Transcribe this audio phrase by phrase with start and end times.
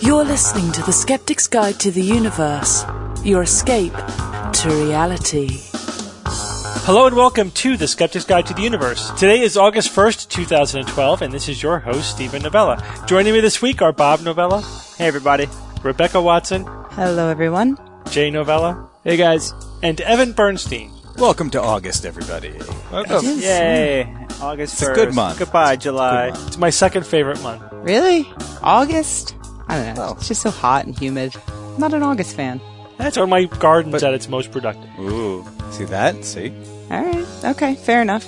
[0.00, 2.84] You're listening to The Skeptic's Guide to the Universe,
[3.24, 5.48] your escape to reality.
[6.84, 9.10] Hello and welcome to The Skeptic's Guide to the Universe.
[9.10, 12.84] Today is August 1st, 2012, and this is your host, Steven Novella.
[13.06, 14.60] Joining me this week are Bob Novella.
[14.98, 15.48] Hey, everybody.
[15.82, 16.64] Rebecca Watson.
[16.90, 17.78] Hello, everyone.
[18.10, 18.88] Jay Novella.
[19.04, 19.52] Hey, guys.
[19.82, 20.92] And Evan Bernstein.
[21.22, 22.52] Welcome to August, everybody.
[22.90, 23.24] Welcome.
[23.38, 24.12] Yay.
[24.40, 24.94] August It's a 1st.
[24.96, 25.38] good month.
[25.38, 26.30] Goodbye, July.
[26.30, 26.48] good month.
[26.48, 27.62] It's my second favorite month.
[27.70, 28.28] Really?
[28.60, 29.36] August?
[29.68, 30.00] I don't know.
[30.00, 30.14] Well.
[30.14, 31.36] it's just so hot and humid.
[31.46, 32.60] I'm not an August fan.
[32.98, 34.90] That's when my garden's at its most productive.
[34.98, 36.24] Ooh, see that?
[36.24, 36.52] See?
[36.90, 37.24] All right.
[37.44, 37.76] Okay.
[37.76, 38.26] Fair enough.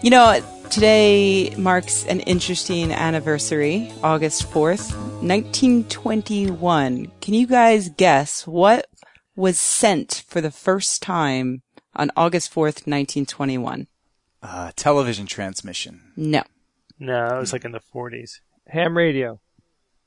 [0.00, 0.40] You know,
[0.70, 7.10] today marks an interesting anniversary, August 4th, 1921.
[7.20, 8.86] Can you guys guess what
[9.34, 11.62] was sent for the first time
[11.94, 13.86] on August 4th, 1921?
[14.42, 16.12] Uh, television transmission.
[16.16, 16.42] No.
[16.98, 18.40] No, it was like in the 40s.
[18.68, 19.40] Ham radio.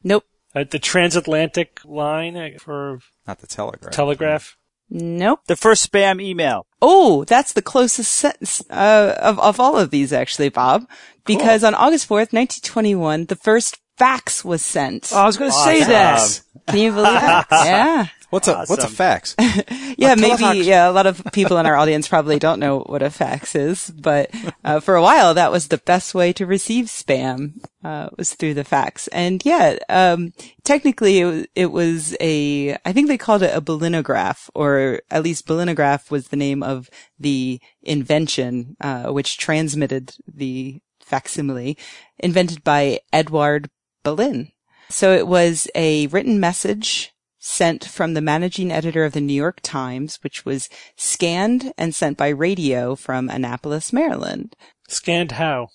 [0.03, 0.25] Nope.
[0.55, 3.93] Uh, the transatlantic line uh, for Not the telegraph.
[3.93, 4.57] telegraph.
[4.89, 5.39] Nope.
[5.47, 6.67] The first spam email.
[6.81, 10.87] Oh, that's the closest sentence uh, of of all of these, actually, Bob.
[11.25, 15.09] Because on August fourth, nineteen twenty one, the first fax was sent.
[15.11, 16.41] Oh, I was going to say that.
[16.67, 17.47] Can you believe that?
[17.51, 19.35] yeah, What's a what's a fax?
[19.39, 20.13] yeah.
[20.13, 20.65] A Maybe telefax.
[20.65, 20.89] yeah.
[20.89, 24.31] A lot of people in our audience probably don't know what a fax is, but
[24.63, 27.63] uh, for a while that was the best way to receive spam.
[27.83, 30.31] Uh, was through the fax, and yeah, um,
[30.63, 32.75] technically it was, it was a.
[32.85, 36.89] I think they called it a Belinograph, or at least Belinograph was the name of
[37.19, 41.77] the invention, uh, which transmitted the facsimile,
[42.17, 43.69] invented by Edward
[44.03, 44.51] Belin.
[44.89, 47.12] So it was a written message
[47.45, 52.17] sent from the managing editor of the New York Times, which was scanned and sent
[52.17, 54.55] by radio from Annapolis, Maryland.
[54.87, 55.67] Scanned how?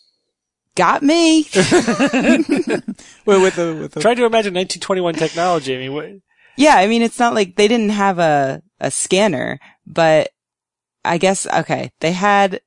[0.76, 1.42] Got me.
[1.52, 1.66] Wait,
[3.26, 5.76] with the with the Trying to imagine 1921 technology.
[5.76, 6.06] I mean, what,
[6.56, 10.30] yeah, I mean, it's not like they didn't have a, a scanner, but
[11.04, 12.60] I guess, okay, they had,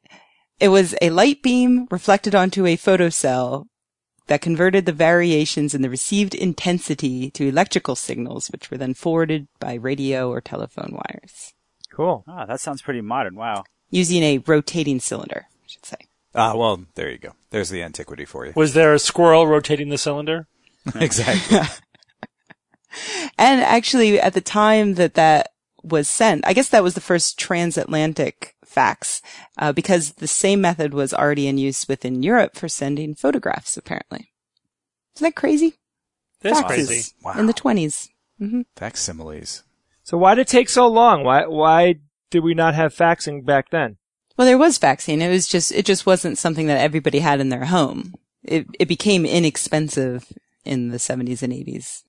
[0.60, 3.66] it was a light beam reflected onto a photocell
[4.28, 9.48] that converted the variations in the received intensity to electrical signals, which were then forwarded
[9.60, 11.54] by radio or telephone wires
[11.94, 12.24] Cool.
[12.28, 13.36] Ah, that sounds pretty modern.
[13.36, 13.64] Wow.
[13.90, 15.98] using a rotating cylinder, I should say.
[16.34, 17.34] ah well, there you go.
[17.50, 18.54] There's the antiquity for you.
[18.56, 20.48] was there a squirrel rotating the cylinder?
[20.96, 21.60] exactly.
[23.38, 25.54] And actually, at the time that that
[25.84, 29.22] was sent, I guess that was the first transatlantic fax,
[29.58, 34.32] uh, because the same method was already in use within Europe for sending photographs, apparently.
[35.16, 35.76] Isn't that crazy?
[36.42, 37.12] That's Faxes crazy.
[37.24, 37.40] Wow.
[37.40, 38.10] In the 20s.
[38.40, 39.64] hmm Facsimiles.
[40.04, 41.24] So why did it take so long?
[41.24, 41.96] Why, why
[42.30, 43.98] did we not have faxing back then?
[44.38, 45.22] Well, there was faxing.
[45.22, 48.16] It was just, it just wasn't something that everybody had in their home.
[48.44, 50.32] It, it became inexpensive
[50.66, 52.04] in the 70s and 80s.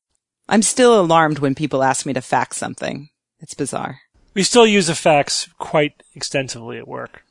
[0.49, 3.11] I'm still alarmed when people ask me to fax something.
[3.43, 4.01] It's bizarre.
[4.35, 7.23] We still use a fax quite extensively at work.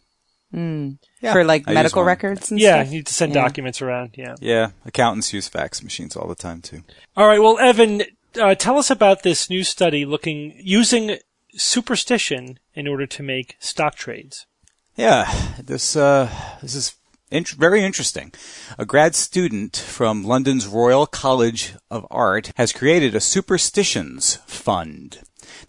[0.53, 0.97] Mm.
[1.21, 2.87] Yeah, For like I medical records and Yeah, stuff.
[2.87, 3.41] you need to send Yeah.
[3.41, 4.11] documents around.
[4.17, 4.35] Yeah.
[4.41, 6.83] Yeah, accountants use fax machines all the time too.
[7.15, 7.39] All right.
[7.41, 8.03] Well, Evan,
[8.39, 11.17] uh, tell us about this new study looking using
[11.53, 14.45] superstition in order to make stock trades.
[14.97, 16.29] Yeah, this uh,
[16.61, 16.95] this is
[17.31, 18.33] int- very interesting.
[18.77, 25.19] A grad student from London's Royal College of Art has created a superstitions fund.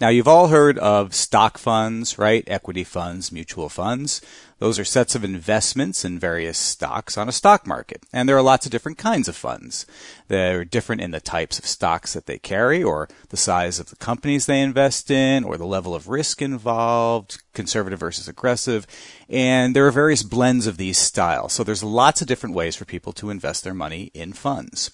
[0.01, 2.45] Now, you've all heard of stock funds, right?
[2.47, 4.21] Equity funds, mutual funds.
[4.59, 8.05] Those are sets of investments in various stocks on a stock market.
[8.13, 9.87] And there are lots of different kinds of funds.
[10.29, 13.97] They're different in the types of stocks that they carry, or the size of the
[13.97, 18.87] companies they invest in, or the level of risk involved, conservative versus aggressive.
[19.29, 21.53] And there are various blends of these styles.
[21.53, 24.93] So there's lots of different ways for people to invest their money in funds.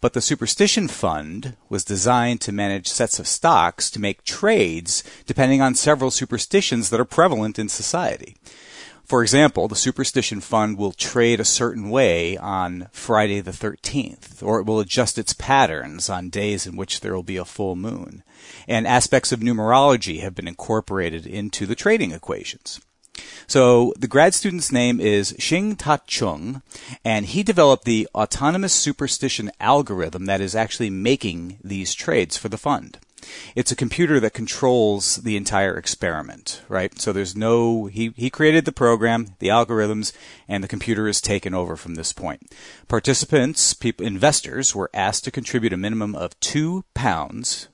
[0.00, 5.60] But the Superstition Fund was designed to manage sets of stocks to make trades depending
[5.60, 8.36] on several superstitions that are prevalent in society.
[9.04, 14.60] For example, the Superstition Fund will trade a certain way on Friday the 13th, or
[14.60, 18.22] it will adjust its patterns on days in which there will be a full moon.
[18.68, 22.80] And aspects of numerology have been incorporated into the trading equations.
[23.46, 26.62] So the grad student's name is Shing Tat Chung,
[27.04, 32.58] and he developed the autonomous superstition algorithm that is actually making these trades for the
[32.58, 32.98] fund.
[33.54, 36.98] It's a computer that controls the entire experiment, right?
[37.00, 40.12] So there's no, he, he created the program, the algorithms,
[40.48, 42.52] and the computer is taken over from this point.
[42.88, 47.68] Participants, people, investors were asked to contribute a minimum of two pounds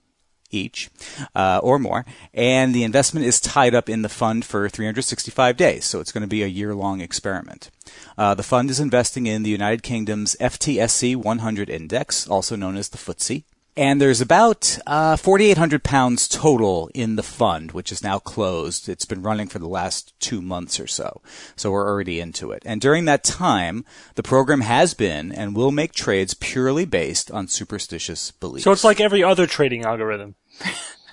[0.50, 0.90] each
[1.34, 2.04] uh, or more,
[2.34, 6.22] and the investment is tied up in the fund for 365 days, so it's going
[6.22, 7.70] to be a year-long experiment.
[8.18, 12.88] Uh, the fund is investing in the United Kingdom's FTSE 100 index, also known as
[12.88, 13.44] the FTSE.
[13.76, 18.88] And there's about uh, 4,800 pounds total in the fund, which is now closed.
[18.88, 21.20] It's been running for the last two months or so.
[21.56, 22.62] So we're already into it.
[22.64, 23.84] And during that time,
[24.14, 28.64] the program has been and will make trades purely based on superstitious beliefs.
[28.64, 30.36] So it's like every other trading algorithm.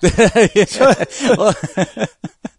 [0.02, 1.54] well,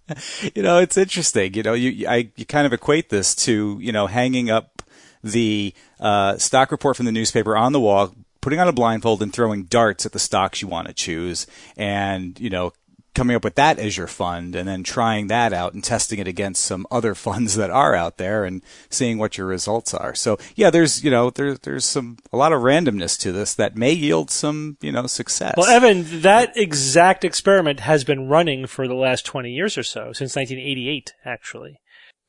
[0.53, 1.53] you know, it's interesting.
[1.53, 4.81] You know, you I you kind of equate this to you know hanging up
[5.23, 8.13] the uh, stock report from the newspaper on the wall,
[8.45, 12.39] putting on a blindfold, and throwing darts at the stocks you want to choose, and
[12.39, 12.71] you know
[13.15, 16.27] coming up with that as your fund and then trying that out and testing it
[16.27, 20.13] against some other funds that are out there and seeing what your results are.
[20.13, 23.75] So yeah, there's, you know, there's, there's some, a lot of randomness to this that
[23.75, 25.55] may yield some, you know, success.
[25.57, 30.11] Well, Evan, that exact experiment has been running for the last 20 years or so,
[30.11, 31.79] since 1988, actually.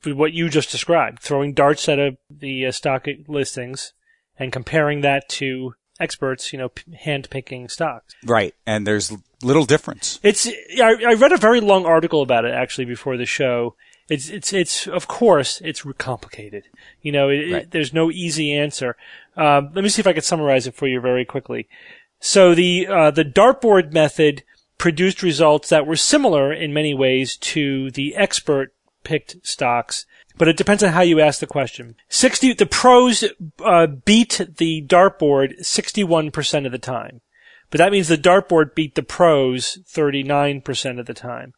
[0.05, 3.93] What you just described, throwing darts at a, the uh, stock listings
[4.39, 8.13] and comparing that to experts, you know, p- hand picking stocks.
[8.23, 8.53] Right.
[8.65, 9.11] And there's
[9.43, 10.19] little difference.
[10.23, 13.75] It's, I, I read a very long article about it actually before the show.
[14.09, 16.63] It's, it's, it's, of course, it's complicated.
[17.01, 17.61] You know, it, Right.
[17.63, 18.95] it, there's no easy answer.
[19.35, 21.67] Um, let me see if I can summarize it for you very quickly.
[22.19, 24.43] So the, uh, the dartboard method
[24.77, 28.73] produced results that were similar in many ways to the expert
[29.03, 30.05] picked stocks,
[30.37, 31.95] but it depends on how you ask the question.
[32.09, 33.23] 60, the pros,
[33.63, 37.21] uh, beat the dartboard 61% of the time.
[37.69, 41.53] But that means the dartboard beat the pros 39% of the time.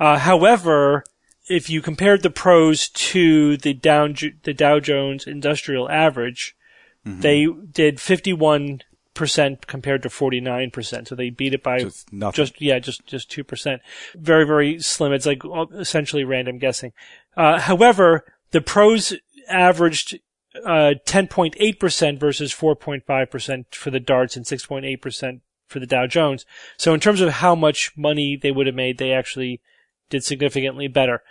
[0.00, 1.04] Uh, however,
[1.48, 4.08] if you compared the pros to the Dow,
[4.42, 6.56] the Dow Jones Industrial Average,
[7.20, 8.82] they did 51%
[9.66, 11.08] compared to 49%.
[11.08, 13.80] So they beat it by Just just, yeah, just, just 2%.
[14.14, 15.12] Very, very slim.
[15.12, 16.92] It's like uh, essentially random guessing.
[17.38, 19.14] Uh, however, the pros
[19.48, 20.18] averaged
[20.64, 26.44] uh, 10.8% versus 4.5% for the darts and 6.8% for the Dow Jones.
[26.76, 29.60] So in terms of how much money they would have made, they actually
[30.10, 31.22] did significantly better.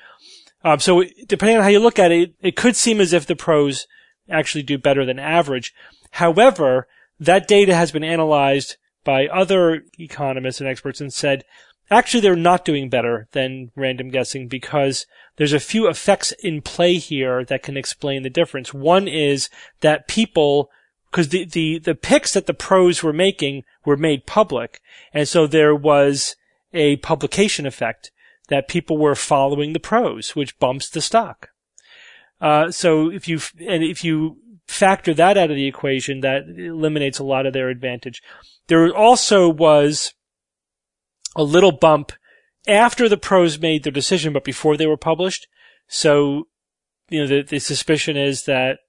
[0.63, 3.35] Um, so depending on how you look at it, it could seem as if the
[3.35, 3.85] pros
[4.29, 5.73] actually do better than average.
[6.11, 6.87] However,
[7.19, 11.43] that data has been analyzed by other economists and experts and said
[11.89, 15.05] actually they're not doing better than random guessing because
[15.37, 18.73] there's a few effects in play here that can explain the difference.
[18.73, 19.49] One is
[19.81, 20.69] that people
[21.11, 24.81] because the, the, the picks that the pros were making were made public.
[25.13, 26.35] And so there was
[26.73, 28.11] a publication effect
[28.49, 31.49] that people were following the pros, which bumps the stock.
[32.39, 34.37] Uh, so if you, and if you
[34.67, 38.21] factor that out of the equation, that eliminates a lot of their advantage.
[38.67, 40.13] There also was
[41.37, 42.11] a little bump
[42.67, 45.47] after the pros made their decision, but before they were published.
[45.87, 46.47] So,
[47.09, 48.79] you know, the, the suspicion is that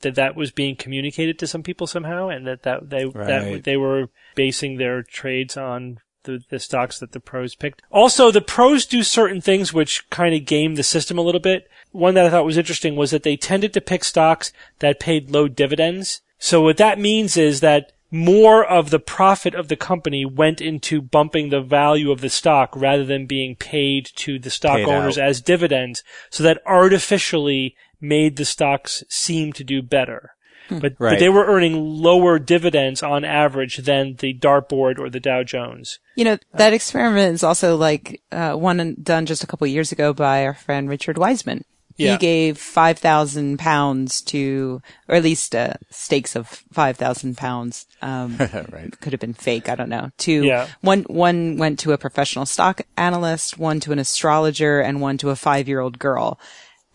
[0.00, 3.76] that that was being communicated to some people somehow, and that that they that they
[3.76, 7.82] were basing their trades on the, the stocks that the pros picked.
[7.90, 11.68] Also, the pros do certain things which kind of game the system a little bit.
[11.90, 15.30] One that I thought was interesting was that they tended to pick stocks that paid
[15.30, 16.20] low dividends.
[16.38, 21.02] So what that means is that more of the profit of the company went into
[21.02, 25.18] bumping the value of the stock rather than being paid to the stock Paid owners
[25.18, 25.28] out.
[25.28, 26.02] as dividends.
[26.30, 30.32] So that artificially made the stocks seem to do better.
[30.70, 35.42] But, but they were earning lower dividends on average than the dartboard or the Dow
[35.42, 35.98] Jones.
[36.14, 39.92] You know, that experiment is also like uh, one done just a couple of years
[39.92, 41.64] ago by our friend Richard Wiseman.
[41.98, 42.12] Yeah.
[42.12, 47.86] He gave 5,000 pounds to, or at least uh, stakes of 5,000 pounds.
[48.00, 48.36] Um,
[48.70, 48.94] right.
[49.00, 49.68] could have been fake.
[49.68, 50.10] I don't know.
[50.18, 50.68] To Yeah.
[50.80, 55.30] one, one went to a professional stock analyst, one to an astrologer, and one to
[55.30, 56.38] a five-year-old girl.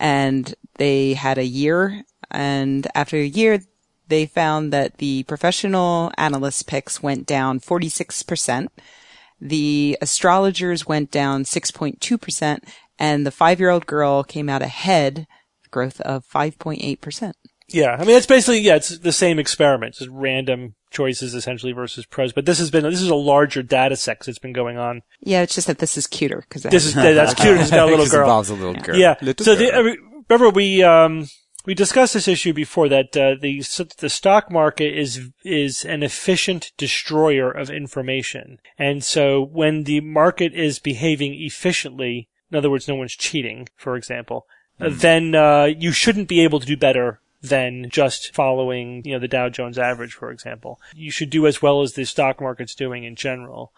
[0.00, 2.02] And they had a year.
[2.30, 3.60] And after a year,
[4.08, 8.68] they found that the professional analyst picks went down 46%.
[9.40, 12.58] The astrologers went down 6.2%
[12.98, 15.26] and the five-year-old girl came out ahead,
[15.70, 17.32] growth of 5.8%.
[17.68, 22.04] Yeah, I mean it's basically yeah, it's the same experiment, just random choices essentially versus
[22.04, 22.30] pros.
[22.32, 25.00] But this has been this is a larger data set 'cause it's been going on.
[25.20, 27.56] Yeah, it's just that this is cuter because This is that's cuter.
[27.58, 28.20] It's got a little girl.
[28.24, 28.96] involves a little girl.
[28.96, 29.14] Yeah.
[29.22, 29.88] Little so the, girl.
[29.88, 29.94] uh,
[30.28, 31.26] remember we um
[31.64, 33.62] we discussed this issue before that uh, the
[33.98, 40.52] the stock market is is an efficient destroyer of information, and so when the market
[40.52, 44.46] is behaving efficiently, in other words, no one's cheating, for example,
[44.80, 49.18] uh, then uh, you shouldn't be able to do better than just following, you know,
[49.18, 50.80] the Dow Jones average, for example.
[50.94, 53.72] You should do as well as the stock market's doing in general.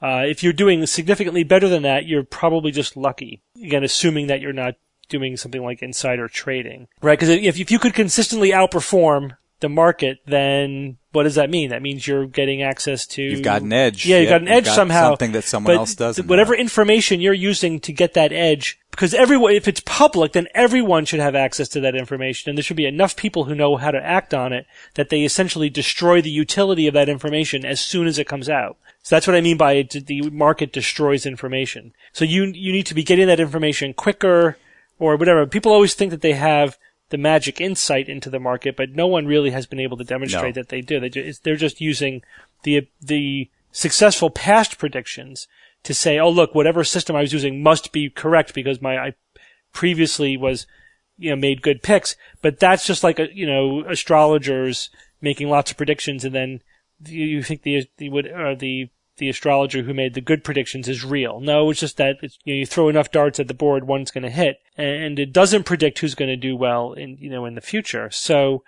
[0.00, 3.40] Uh, if you're doing significantly better than that, you're probably just lucky.
[3.62, 4.74] Again, assuming that you're not
[5.08, 7.18] doing something like insider trading, right?
[7.18, 11.70] Because if, if you could consistently outperform the market, then what does that mean?
[11.70, 13.22] That means you're getting access to.
[13.22, 14.04] You've got an edge.
[14.04, 15.10] Yeah, you've Yep, got an edge somehow.
[15.10, 16.26] Something that someone else doesn't.
[16.26, 16.60] Whatever have.
[16.60, 21.20] information you're using to get that edge, because everyone, if it's public, then everyone should
[21.20, 24.04] have access to that information, and there should be enough people who know how to
[24.04, 28.18] act on it that they essentially destroy the utility of that information as soon as
[28.18, 28.76] it comes out.
[29.02, 31.92] So that's what I mean by it, the market destroys information.
[32.12, 34.56] So you you need to be getting that information quicker
[34.98, 35.46] or whatever.
[35.46, 36.78] People always think that they have
[37.12, 40.56] the magic insight into the market, but no one really has been able to demonstrate
[40.56, 40.62] No.
[40.62, 40.98] that they do.
[40.98, 42.22] They ju- they're just using
[42.64, 45.46] the the successful past predictions
[45.84, 49.14] to say, oh look, whatever system I was using must be correct because my I
[49.72, 50.66] previously was
[51.18, 52.16] you know made good picks.
[52.40, 54.88] But that's just like a, you know astrologers
[55.20, 56.62] making lots of predictions and then
[57.06, 58.88] you you think the the would uh, the
[59.22, 61.38] the astrologer who made the good predictions is real.
[61.38, 64.10] No, it's just that it's, you, know, you throw enough darts at the board, one's
[64.10, 67.44] going to hit, and it doesn't predict who's going to do well in you know
[67.44, 68.10] in the future.
[68.10, 68.64] So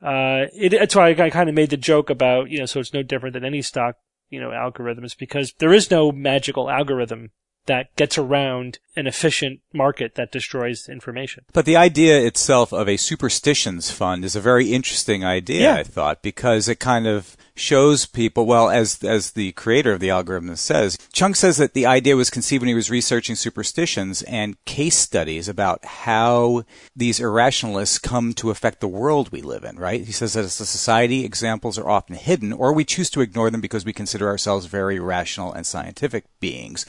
[0.00, 2.94] uh, it, that's why I kind of made the joke about you know so it's
[2.94, 3.96] no different than any stock
[4.30, 7.32] you know algorithms because there is no magical algorithm
[7.68, 11.44] that gets around an efficient market that destroys information.
[11.52, 15.74] But the idea itself of a superstitions fund is a very interesting idea, Yeah.
[15.76, 20.10] I thought, because it kind of shows people, well, as, as the creator of the
[20.10, 24.62] algorithm says, Chung says that the idea was conceived when he was researching superstitions and
[24.64, 26.64] case studies about how
[26.96, 30.04] these irrationalists come to affect the world we live in, right?
[30.04, 33.50] He says that as a society, examples are often hidden, or we choose to ignore
[33.50, 36.84] them because we consider ourselves very rational and scientific beings.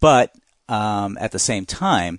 [0.00, 0.34] But
[0.68, 2.18] um, at the same time,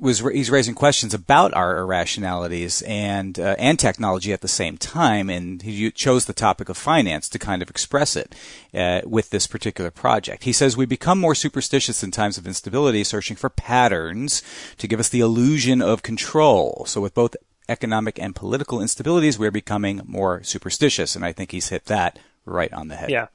[0.00, 5.28] was he's raising questions about our irrationalities and uh, and technology at the same time,
[5.28, 8.34] and he chose the topic of finance to kind of express it
[8.74, 10.44] uh, with this particular project.
[10.44, 14.42] He says we become more superstitious in times of instability, searching for patterns
[14.78, 16.84] to give us the illusion of control.
[16.86, 17.36] So with both
[17.68, 22.72] economic and political instabilities, we're becoming more superstitious, and I think he's hit that right
[22.72, 23.10] on the head.
[23.10, 23.26] Yeah.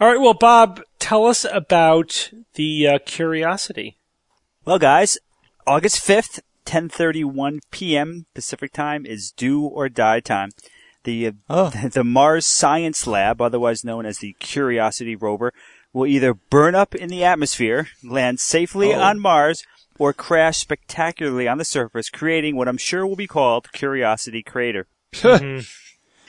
[0.00, 0.20] All right.
[0.20, 3.96] Well, Bob, tell us about the uh, curiosity.
[4.64, 5.18] Well, guys,
[5.66, 8.26] August 5th, 10:31 p.m.
[8.34, 10.50] Pacific time is do or die time.
[11.04, 11.70] The uh, Oh.
[11.92, 15.52] the Mars Science Lab, otherwise known as the Curiosity rover,
[15.92, 19.00] will either burn up in the atmosphere, land safely Oh.
[19.00, 19.64] on Mars,
[19.98, 24.86] or crash spectacularly on the surface, creating what I'm sure will be called Curiosity Crater.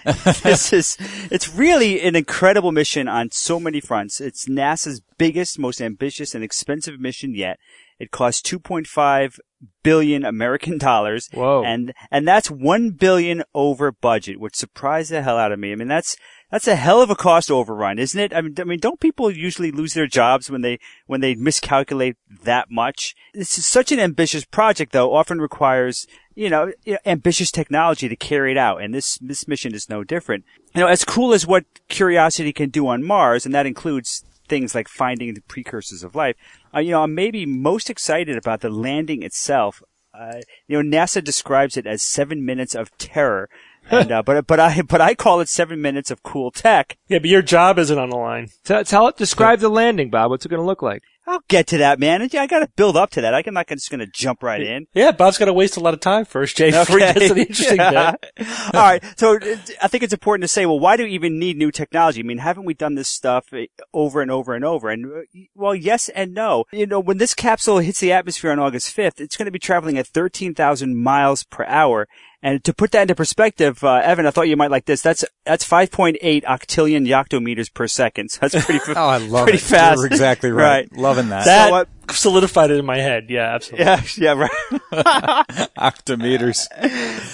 [0.43, 0.97] this is
[1.31, 4.21] it's really an incredible mission on so many fronts.
[4.21, 7.57] It's NASA's biggest, most ambitious and expensive mission yet.
[7.97, 9.39] It costs 2.5
[9.83, 11.27] billion American dollars.
[11.33, 11.63] Whoa.
[11.63, 15.71] And and that's 1 billion over budget, which surprised the hell out of me.
[15.71, 16.15] I mean, that's
[16.51, 18.33] that's a hell of a cost overrun, isn't it?
[18.33, 22.17] I mean, I mean, don't people usually lose their jobs when they when they miscalculate
[22.43, 23.15] that much?
[23.33, 25.13] This is such an ambitious project, though.
[25.13, 26.05] Often requires
[26.36, 26.72] you know
[27.06, 30.46] ambitious technology to carry it out, and this this mission is no different.
[30.74, 34.75] You know, as cool as what Curiosity can do on Mars, and that includes things
[34.75, 36.36] like finding the precursors of life.
[36.74, 39.82] Uh, you know, I'm maybe most excited about the landing itself.
[40.13, 43.50] Uh, you know, NASA describes it as seven minutes of terror.
[43.89, 46.98] And, uh, but, but I, but I call it seven minutes of cool tech.
[47.08, 48.50] Yeah, but your job isn't on the line.
[48.63, 50.32] Tell, tell it, describe the landing, Bob.
[50.32, 51.04] What's it going to look like?
[51.27, 52.22] I'll get to that, man.
[52.22, 53.34] I gotta build up to that.
[53.34, 54.86] I'm not just gonna jump right in.
[54.94, 57.36] Yeah, Bob's got to waste a lot of time first, Jay, before he gets to
[57.39, 58.12] interesting Yeah.
[58.38, 58.48] bit.
[58.75, 59.04] All right.
[59.18, 61.72] So uh, I think it's important to say, well, why do we even need new
[61.72, 62.20] technology?
[62.20, 63.62] I mean, haven't we done this stuff uh,
[63.92, 64.92] over and over and over?
[64.92, 65.22] And uh,
[65.56, 66.65] well, yes and no.
[66.72, 69.58] You know, when this capsule hits the atmosphere on August 5th, it's going to be
[69.58, 72.08] traveling at 13,000 miles per hour.
[72.44, 75.01] And to put that into perspective, uh, Evan, I thought you might like this.
[75.01, 78.30] That's that's 5.8 octillion yoctometers per second.
[78.30, 78.80] So that's pretty.
[78.96, 79.62] Oh, I love pretty it.
[79.62, 79.98] fast.
[79.98, 80.88] You're exactly right.
[80.92, 80.94] Right.
[81.00, 81.46] Loving that.
[81.46, 83.25] That what- solidified it in my head.
[83.29, 83.85] Yeah, absolutely.
[83.85, 84.51] yeah, yeah, right.
[85.77, 86.67] Octometers.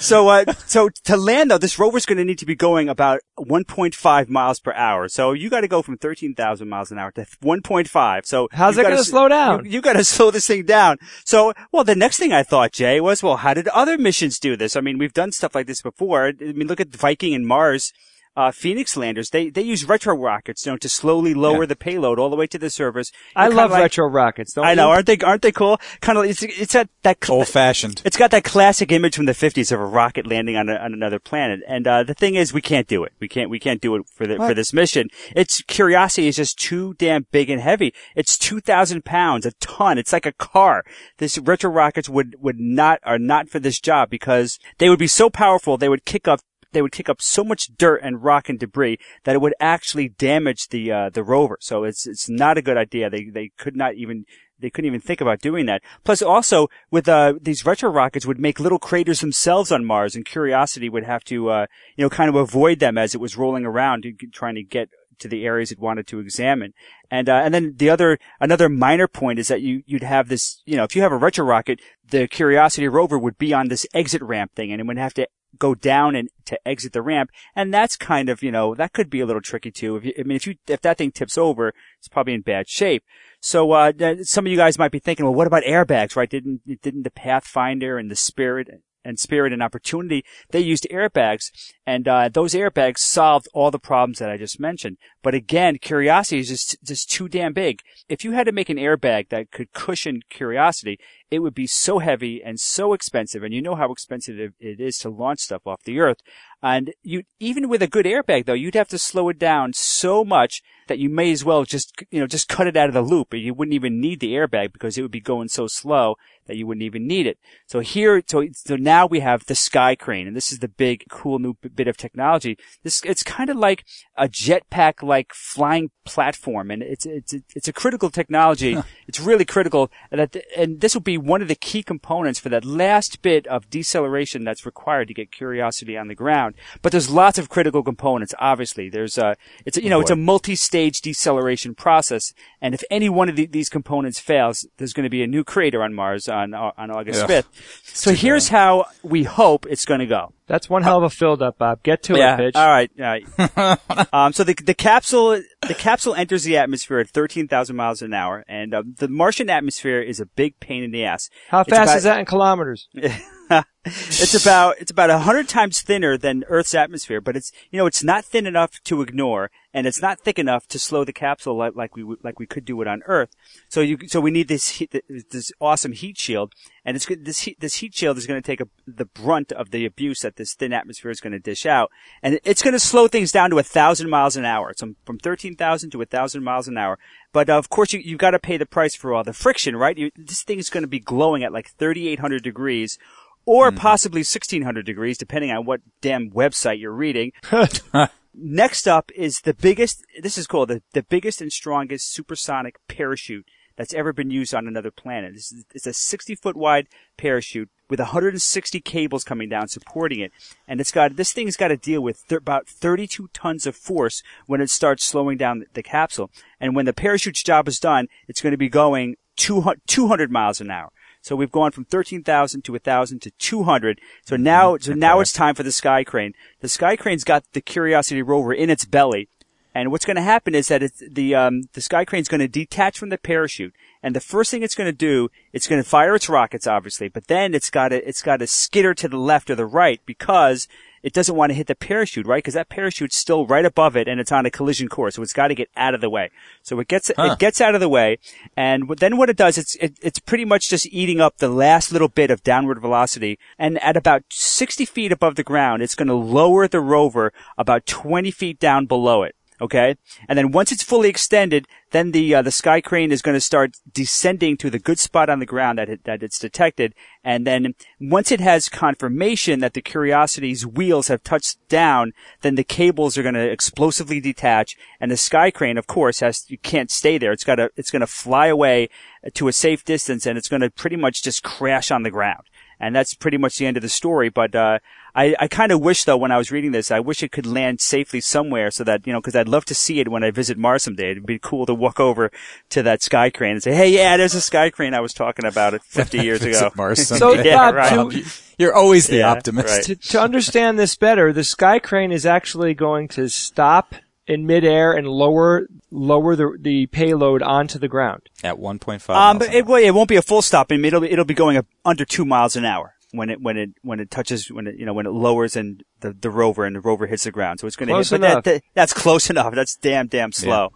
[0.00, 3.20] So, uh, so to land though, this rover's going to need to be going about
[3.38, 5.08] 1.5 miles per hour.
[5.08, 8.26] So you got to go from 13,000 miles an hour to 1.5.
[8.26, 9.64] So How's you that gonna slow down?
[9.64, 10.98] You, you got to slow this thing down.
[11.24, 14.56] So, well, the next thing I thought, Jay, was, well, how did other missions do
[14.56, 14.76] this?
[14.76, 16.28] I mean, we've done stuff like this before.
[16.28, 17.92] I mean, look at Viking and Mars.
[18.34, 21.66] Uh, Phoenix landers, they, they use retro rockets, you know, to slowly lower Yeah.
[21.66, 23.12] the payload all the way to the surface.
[23.36, 24.54] I love like- retro rockets.
[24.54, 24.92] Don't I know, you?
[24.94, 25.78] aren't they, aren't they cool?
[26.00, 28.00] Kind of, it's, it's that, that, Old fashioned.
[28.06, 30.94] it's got that classic image from the 50s of a rocket landing on, a, on
[30.94, 31.60] another planet.
[31.68, 33.12] And, uh, the thing is, we can't do it.
[33.20, 35.08] We can't, we can't do it for the, for this mission.
[35.36, 37.92] Its curiosity is just too damn big and heavy.
[38.16, 39.98] It's 2,000 pounds, a ton.
[39.98, 40.84] It's like a car.
[41.18, 45.06] This retro rockets would, would not, are not for this job because they would be
[45.06, 46.40] so powerful, they would kick up
[46.72, 50.08] they would kick up so much dirt and rock and debris that it would actually
[50.08, 51.58] damage the uh, the rover.
[51.60, 53.10] So it's it's not a good idea.
[53.10, 54.24] They they could not even
[54.62, 55.82] they couldn't even think about doing that.
[56.04, 60.24] Plus, also with uh, these retro rockets would make little craters themselves on Mars, and
[60.24, 63.66] Curiosity would have to uh, you know kind of avoid them as it was rolling
[63.66, 64.88] around, trying to get
[65.18, 66.72] to the areas it wanted to examine.
[67.10, 70.62] And uh, and then the other another minor point is that you you'd have this
[70.64, 73.86] you know if you have a retro rocket, the Curiosity rover would be on this
[73.92, 75.26] exit ramp thing, and it would have to
[75.58, 77.30] go down and to exit the ramp.
[77.54, 79.96] And that's kind of, you know, that could be a little tricky too.
[79.96, 82.68] If you, I mean, if you, if that thing tips over, it's probably in bad
[82.68, 83.04] shape.
[83.40, 83.92] So, uh,
[84.22, 86.30] some of you guys might be thinking, well, what about airbags, right?
[86.30, 88.68] Didn't, didn't the Pathfinder and the Spirit
[89.04, 91.50] and Spirit and Opportunity, they used airbags,
[91.86, 94.96] and uh, those airbags solved all the problems that I just mentioned.
[95.22, 97.80] But again, Curiosity is just just too damn big.
[98.08, 100.98] If you had to make an airbag that could cushion Curiosity,
[101.32, 104.98] it would be so heavy and so expensive, and you know how expensive it is
[104.98, 106.18] to launch stuff off the Earth.
[106.62, 110.24] And you, even with a good airbag though, you'd have to slow it down so
[110.24, 113.02] much that you may as well just, you know, just cut it out of the
[113.02, 113.34] loop.
[113.34, 116.66] You wouldn't even need the airbag because it would be going so slow that you
[116.66, 117.38] wouldn't even need it.
[117.66, 121.04] So here, so, so now we have the sky crane, and this is the big,
[121.08, 122.58] cool new bit of technology.
[122.82, 123.84] This, it's kind of like
[124.16, 128.76] a jetpack like flying platform, and it's, it's, it's a critical technology.
[129.08, 132.64] it's really critical that, and this will be one of the key components for that
[132.64, 136.54] last bit of deceleration that's required to get Curiosity on the ground.
[136.82, 138.88] But there's lots of critical components, obviously.
[138.88, 143.28] There's a, it's a, you know, it's a multi-stage deceleration process, and if any one
[143.28, 146.54] of the, these components fails, there's going to be a new crater on Mars on,
[146.54, 147.46] on August 5th.
[147.84, 150.32] So here's how we hope it's going to go.
[150.52, 151.82] That's one hell of a filled up, Bob.
[151.82, 152.60] Get to yeah, it, bitch.
[152.60, 154.12] All right, all right.
[154.12, 158.12] um, so the the capsule the capsule enters the atmosphere at thirteen thousand miles an
[158.12, 161.30] hour, and uh, the Martian atmosphere is a big pain in the ass.
[161.48, 162.86] How It's fast about- is that in kilometers?
[163.84, 167.86] it's about it's about a hundred times thinner than Earth's atmosphere, but it's you know
[167.86, 171.56] it's not thin enough to ignore, and it's not thick enough to slow the capsule
[171.56, 173.30] like, like we like we could do it on Earth.
[173.68, 174.84] So you so we need this
[175.30, 176.52] this awesome heat shield,
[176.84, 179.72] and it's this heat this heat shield is going to take a, the brunt of
[179.72, 181.90] the abuse that this thin atmosphere is going to dish out,
[182.22, 184.72] and it's going to slow things down to a thousand miles an hour.
[184.76, 187.00] So from thirteen thousand to a thousand miles an hour.
[187.32, 189.98] But of course, you you've got to pay the price for all the friction, right?
[189.98, 192.96] You, this thing is going to be glowing at like thirty eight hundred degrees
[193.44, 193.78] or mm-hmm.
[193.78, 197.32] possibly 1600 degrees, depending on what damn website you're reading.
[198.34, 203.46] Next up is the biggest, this is called the, the biggest and strongest supersonic parachute
[203.76, 205.34] that's ever been used on another planet.
[205.34, 210.32] This is, it's a 60 foot wide parachute with 160 cables coming down supporting it.
[210.66, 214.22] And it's got, this thing's got to deal with th- about 32 tons of force
[214.46, 216.30] when it starts slowing down the, the capsule.
[216.58, 220.60] And when the parachute's job is done, it's going to be going 200, 200 miles
[220.60, 220.90] an hour.
[221.22, 224.00] So we've gone from 13,000 to 1,000 to 200.
[224.24, 226.34] So now, so now it's time for the Sky Crane.
[226.60, 229.28] The Sky Crane's got the Curiosity rover in its belly.
[229.74, 232.48] And what's going to happen is that it's, the um, the sky crane's going to
[232.48, 235.88] detach from the parachute, and the first thing it's going to do, it's going to
[235.88, 239.16] fire its rockets, obviously, but then it's got to it's got to skitter to the
[239.16, 240.68] left or the right because
[241.02, 242.38] it doesn't want to hit the parachute, right?
[242.38, 245.32] Because that parachute's still right above it, and it's on a collision course, so it's
[245.32, 246.30] got to get out of the way.
[246.62, 247.30] So it gets Huh.
[247.32, 248.18] it gets out of the way,
[248.56, 251.92] and then what it does, it's it, it's pretty much just eating up the last
[251.92, 256.08] little bit of downward velocity, and at about 60 feet above the ground, it's going
[256.08, 259.34] to lower the rover about 20 feet down below it.
[259.62, 259.94] Okay,
[260.28, 263.40] and then once it's fully extended, then the uh, the sky crane is going to
[263.40, 267.46] start descending to the good spot on the ground that it, that it's detected, and
[267.46, 273.16] then once it has confirmation that the Curiosity's wheels have touched down, then the cables
[273.16, 277.16] are going to explosively detach, and the sky crane, of course, has you can't stay
[277.16, 277.30] there.
[277.30, 278.88] It's got to it's going to fly away
[279.32, 282.48] to a safe distance, and it's going to pretty much just crash on the ground
[282.82, 284.28] and that's pretty much the end of the story.
[284.28, 284.80] But uh,
[285.14, 287.46] I, I kind of wish, though, when I was reading this, I wish it could
[287.46, 290.30] land safely somewhere, so that you know, because I'd love to see it when I
[290.32, 291.12] visit Mars someday.
[291.12, 292.30] It'd be cool to walk over
[292.70, 295.44] to that sky crane and say, "Hey, yeah, there's a sky crane I was talking
[295.46, 297.32] about it 50 years ago." Visit Mars So.
[297.42, 298.10] Yeah, Bob, right.
[298.10, 298.24] to,
[298.58, 299.68] You're always the Yeah, optimist.
[299.68, 299.84] right.
[299.84, 303.94] to, to understand this better, the sky crane is actually going to stop
[304.32, 308.22] in midair and lower lower the the payload onto the ground.
[308.42, 309.78] At 1.5 Um, miles but an it, hour.
[309.78, 310.68] it won't be a full stop.
[310.70, 313.56] I mean, it'll it'll be going up under two miles an hour when it when
[313.58, 316.64] it when it touches when it you know when it lowers and the the rover
[316.64, 317.60] and the rover hits the ground.
[317.60, 318.08] So it's going to hit.
[318.08, 318.44] Close But that, enough.
[318.44, 319.54] that, that's close enough.
[319.54, 320.70] That's damn damn slow.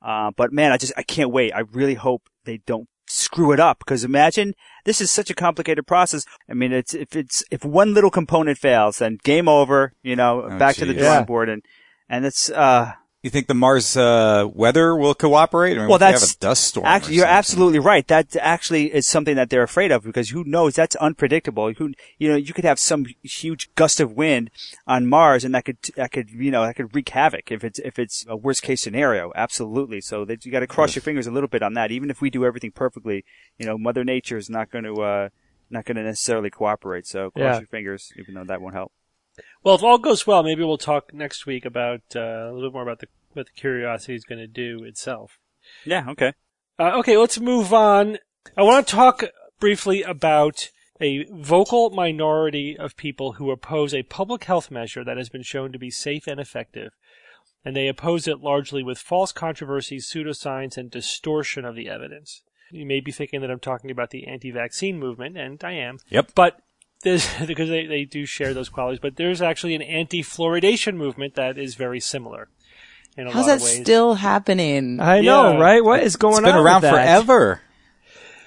[0.00, 1.52] Uh, but man, I just I can't wait.
[1.52, 4.54] I really hope they don't screw it up because imagine
[4.86, 6.24] this is such a complicated process.
[6.48, 9.92] I mean, it's if it's if one little component fails, then game over.
[10.02, 11.02] You know, Oh, back to the geez.
[11.02, 11.24] drawing Yeah.
[11.24, 11.62] board and
[12.08, 15.74] and it's uh You think the Mars uh, weather will cooperate?
[15.74, 16.86] I mean, Well, what if we that's have a dust storm.
[16.86, 18.04] Actually, you're absolutely right.
[18.08, 20.74] That actually is something that they're afraid of because who knows?
[20.74, 21.72] That's unpredictable.
[21.72, 24.50] Who, you know, you could have some huge gust of wind
[24.88, 27.78] on Mars, and that could that could you know that could wreak havoc if it's
[27.78, 29.30] if it's a worst case scenario.
[29.36, 30.00] Absolutely.
[30.00, 31.92] So that you got to cross your fingers a little bit on that.
[31.92, 33.24] Even if we do everything perfectly,
[33.56, 35.28] you know, Mother Nature is not going to uh,
[35.70, 37.06] not going to necessarily cooperate.
[37.06, 37.58] So cross Yeah.
[37.60, 38.90] your fingers, even though that won't help.
[39.62, 42.74] Well, if all goes well, maybe we'll talk next week about uh, a little bit
[42.74, 45.38] more about the what the Curiosity is going to do itself.
[45.84, 46.04] Yeah.
[46.10, 46.34] Okay.
[46.78, 48.18] Uh, okay, let's move on.
[48.56, 49.24] I want to talk
[49.58, 55.28] briefly about a vocal minority of people who oppose a public health measure that has
[55.28, 56.92] been shown to be safe and effective.
[57.64, 62.42] And they oppose it largely with false controversies, pseudoscience, and distortion of the evidence.
[62.70, 65.98] You may be thinking that I'm talking about the anti-vaccine movement, and I am.
[66.08, 66.32] Yep.
[66.34, 66.60] But
[67.02, 71.58] there's, because they, they do share those qualities, but there's actually an anti-fluoridation movement that
[71.58, 72.48] is very similar
[73.16, 73.80] in a How's lot that of ways.
[73.80, 75.00] still happening?
[75.00, 75.84] I know, right?
[75.84, 76.44] What is going on?
[76.44, 76.64] It's been on?
[76.64, 77.04] around with that?
[77.04, 77.60] forever.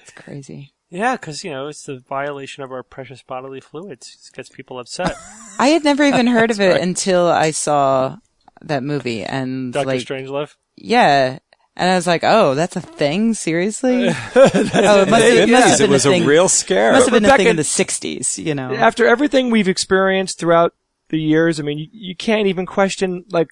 [0.02, 0.72] It's crazy.
[0.88, 4.30] Yeah, because you know it's the violation of our precious bodily fluids.
[4.30, 5.14] It gets people upset.
[5.58, 8.18] I had never even heard of it until I saw
[8.62, 10.54] that movie and Doctor like, Strangelove.
[10.76, 11.38] yeah.
[11.78, 13.34] And I was like, oh, that's a thing?
[13.34, 14.08] Seriously?
[14.08, 16.24] oh, it must, It it must have It been was a thing.
[16.24, 16.92] real scare.
[16.92, 18.72] must have been a thing in the 60s, you know.
[18.74, 20.74] After everything we've experienced throughout
[21.10, 23.48] the years, I mean, you, you can't even question like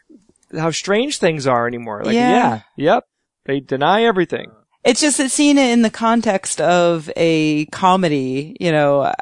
[0.57, 2.03] how strange things are anymore.
[2.03, 2.31] Like, Yeah.
[2.31, 3.05] yeah, yep,
[3.45, 4.51] they deny everything.
[4.85, 9.13] It's just that seeing it in the context of a comedy, you know,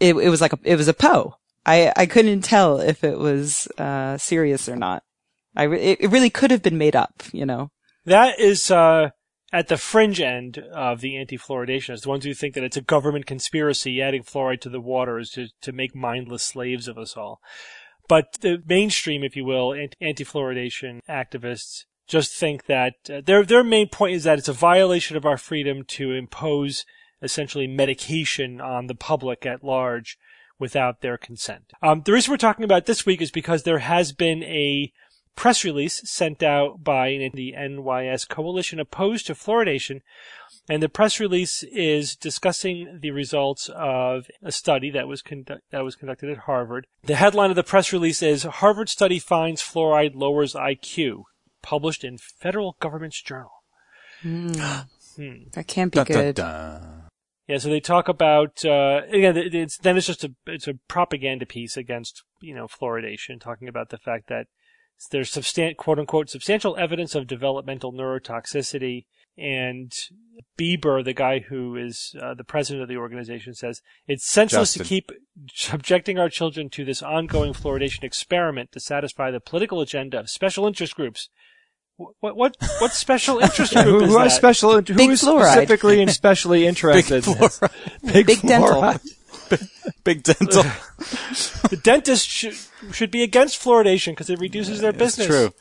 [0.00, 1.36] it, it was like a, it was a Poe.
[1.66, 5.02] I, I couldn't tell if it was, uh, serious or not.
[5.54, 7.70] I, re- it, it really could have been made up, you know.
[8.06, 9.10] That is uh,
[9.52, 13.26] at the fringe end of the anti-fluoridationists, the ones who think that it's a government
[13.26, 17.40] conspiracy adding fluoride to the water is to, to make mindless slaves of us all.
[18.08, 23.64] But the mainstream, if you will, anti- anti-fluoridation activists just think that uh, their their
[23.64, 26.84] main point is that it's a violation of our freedom to impose
[27.20, 30.16] essentially medication on the public at large
[30.58, 31.72] without their consent.
[31.82, 34.92] Um, the reason we're talking about this week is because there has been a
[35.36, 40.00] press release sent out by the NYS coalition opposed to fluoridation.
[40.68, 45.84] And the press release is discussing the results of a study that was conduct- that
[45.84, 46.86] was conducted at Harvard.
[47.04, 51.24] The headline of the press release is Harvard study finds fluoride lowers IQ,
[51.62, 53.52] published in Federal Government's Journal.
[55.18, 56.34] That can't be Dun, dun, good.
[56.34, 57.02] dun.
[57.48, 59.36] Yeah, so they talk about uh, again.
[59.36, 63.90] It's then it's just a it's a propaganda piece against you know fluoridation, talking about
[63.90, 64.46] the fact that
[65.10, 69.04] there's substan- quote unquote substantial evidence of developmental neurotoxicity.
[69.38, 69.92] And
[70.58, 74.82] Beeber, the guy who is uh, the president of the organization, says it's senseless to
[74.82, 75.10] keep
[75.52, 80.66] subjecting our children to this ongoing fluoridation experiment to satisfy the political agenda of special
[80.66, 81.28] interest groups.
[81.98, 84.30] What what what, what special interest group Who, is who are that?
[84.32, 84.72] special?
[84.72, 85.52] Who Big is fluoride.
[85.52, 87.26] specifically and specially interested?
[87.26, 87.60] in this?
[88.04, 88.94] Big, Big dental.
[89.36, 90.02] Fluoride.
[90.04, 90.62] Big dental.
[91.70, 92.54] the dentist should,
[92.92, 95.26] should be against fluoridation because it reduces their It's business.
[95.26, 95.52] true.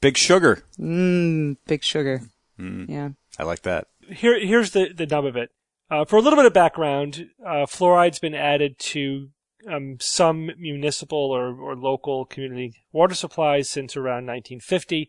[0.00, 0.64] Big sugar.
[0.78, 2.22] Mm, big sugar.
[2.58, 2.84] Hmm.
[2.88, 3.10] Yeah.
[3.38, 3.86] I like that.
[4.08, 5.50] Here, here's the, the nub of it.
[5.90, 9.28] Uh, for a little bit of background, uh, fluoride's been added to
[9.70, 15.08] um, some municipal or, or local community water supplies since around 1950.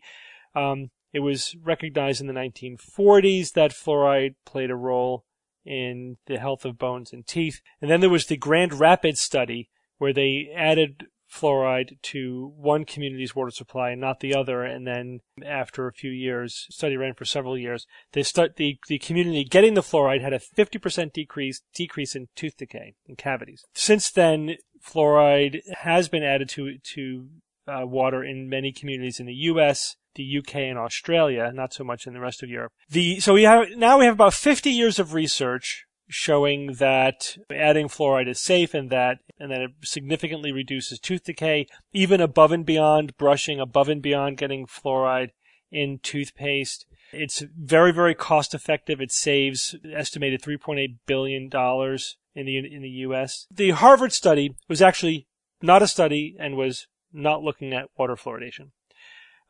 [0.54, 5.24] Um, it was recognized in the 1940s that fluoride played a role
[5.66, 7.60] in the health of bones and teeth.
[7.80, 13.34] And then there was the Grand Rapids study where they added fluoride to one community's
[13.34, 14.62] water supply and not the other.
[14.62, 18.98] And then after a few years, study ran for several years, they start the, the
[18.98, 23.64] community getting the fluoride had a 50% decrease, decrease in tooth decay and cavities.
[23.74, 27.26] Since then, fluoride has been added to, to
[27.66, 32.06] uh, water in many communities in the U.S., the UK, and Australia, not so much
[32.06, 32.72] in the rest of Europe.
[32.90, 37.88] The, so we have, now we have about 50 years of research showing that adding
[37.88, 42.64] fluoride is safe and that and that it significantly reduces tooth decay, even above and
[42.64, 45.30] beyond brushing, above and beyond getting fluoride
[45.70, 46.86] in toothpaste.
[47.12, 49.00] It's very, very cost effective.
[49.00, 53.46] It saves estimated $3.8 billion in the, in the U.S.
[53.50, 55.26] The Harvard study was actually
[55.62, 58.70] not a study and was not looking at water fluoridation.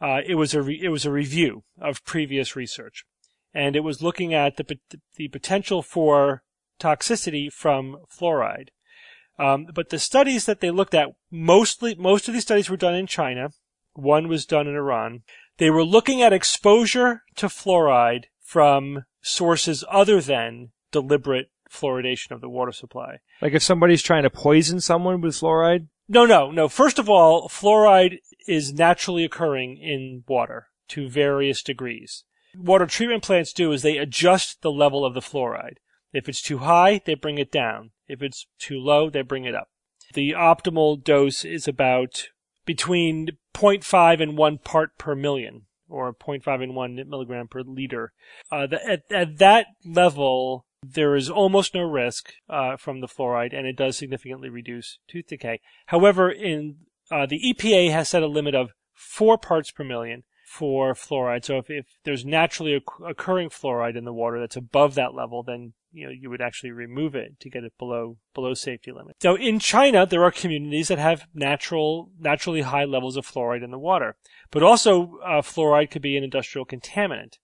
[0.00, 3.04] Uh, it was a re- it was a review of previous research,
[3.54, 4.78] and it was looking at the
[5.16, 6.42] the potential for
[6.78, 8.68] toxicity from fluoride.
[9.38, 12.94] Um, but the studies that they looked at mostly most of these studies were done
[12.94, 13.50] in China.
[13.94, 15.22] One was done in Iran.
[15.58, 22.48] They were looking at exposure to fluoride from sources other than deliberate fluoridation of the
[22.48, 23.18] water supply.
[23.40, 25.88] Like if somebody's trying to poison someone with fluoride.
[26.08, 26.68] No, no, no.
[26.68, 32.24] First of all, fluoride is naturally occurring in water to various degrees.
[32.56, 35.76] Water treatment plants do is they adjust the level of the fluoride.
[36.12, 37.90] If it's too high, they bring it down.
[38.08, 39.68] If it's too low, they bring it up.
[40.14, 42.28] The optimal dose is about
[42.64, 48.12] between 0.5 and 1 part per million, or 0.5 and 1 milligram per liter.
[48.50, 53.56] Uh, the, at, at that level, there is almost no risk uh, from the fluoride,
[53.56, 55.60] and it does significantly reduce tooth decay.
[55.86, 56.76] However, in
[57.10, 61.44] uh, the EPA has set a limit of four parts per million for fluoride.
[61.44, 65.74] So if, if there's naturally occurring fluoride in the water that's above that level, then
[65.92, 69.16] you know you would actually remove it to get it below below safety limit.
[69.20, 73.70] So in China, there are communities that have natural naturally high levels of fluoride in
[73.70, 74.16] the water,
[74.50, 77.38] but also uh, fluoride could be an industrial contaminant.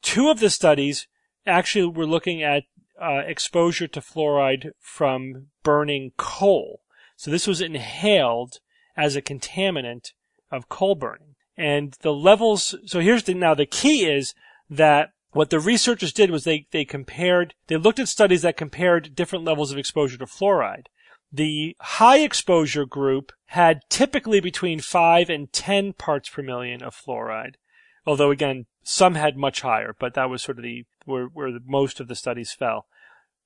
[0.00, 1.08] Two of the studies
[1.44, 2.64] actually were looking at
[3.02, 6.82] uh, exposure to fluoride from burning coal.
[7.16, 8.60] So this was inhaled
[8.98, 10.12] as a contaminant
[10.50, 11.36] of coal burning.
[11.56, 14.34] And the levels, so here's the, now the key is
[14.68, 19.14] that what the researchers did was they, they compared, they looked at studies that compared
[19.14, 20.86] different levels of exposure to fluoride.
[21.30, 27.54] The high exposure group had typically between 5 and 10 parts per million of fluoride.
[28.04, 31.60] Although again, some had much higher, but that was sort of the, where, where the,
[31.64, 32.86] most of the studies fell.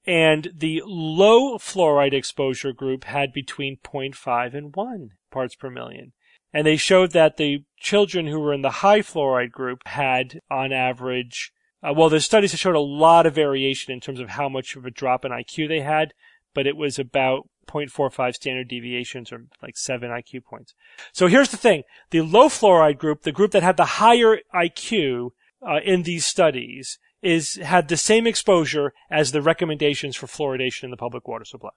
[0.07, 6.13] And the low fluoride exposure group had between 0.5 and 1 parts per million.
[6.53, 10.73] And they showed that the children who were in the high fluoride group had, on
[10.73, 14.49] average, uh, well, the studies have showed a lot of variation in terms of how
[14.49, 16.13] much of a drop in IQ they had,
[16.55, 20.75] but it was about 0.45 standard deviations or like 7 IQ points.
[21.13, 21.83] So here's the thing.
[22.11, 25.31] The low fluoride group, the group that had the higher IQ
[25.67, 30.91] uh, in these studies, is had the same exposure as the recommendations for fluoridation in
[30.91, 31.71] the public water supply.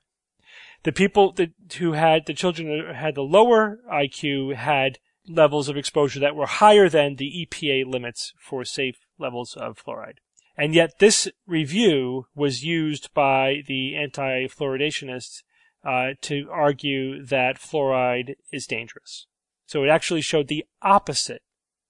[0.85, 6.19] The people that, who had the children had the lower IQ had levels of exposure
[6.19, 10.19] that were higher than the EPA limits for safe levels of fluoride.
[10.55, 15.41] And yet this review was used by the anti-fluoridationists
[15.83, 19.25] uh, to argue that fluoride is dangerous.
[19.65, 21.41] So it actually showed the opposite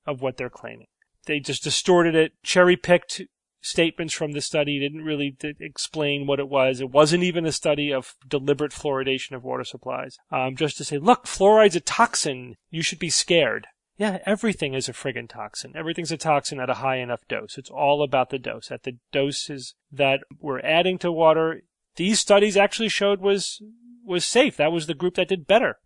[0.08, 0.88] of what they're claiming.
[1.26, 3.22] They just distorted it, cherry picked
[3.66, 6.80] statements from the study didn't really explain what it was.
[6.80, 10.18] It wasn't even a study of deliberate fluoridation of water supplies.
[10.32, 12.58] Um, just to say, look, fluoride's a toxin.
[12.70, 13.66] You should be scared.
[13.98, 15.74] Yeah, everything is a friggin' toxin.
[15.76, 17.58] Everything's a toxin at a high enough dose.
[17.58, 18.70] It's all about the dose.
[18.70, 21.62] At the doses that we're adding to water,
[21.96, 23.62] these studies actually showed was
[24.06, 24.58] was safe.
[24.58, 25.78] That was the group that did better.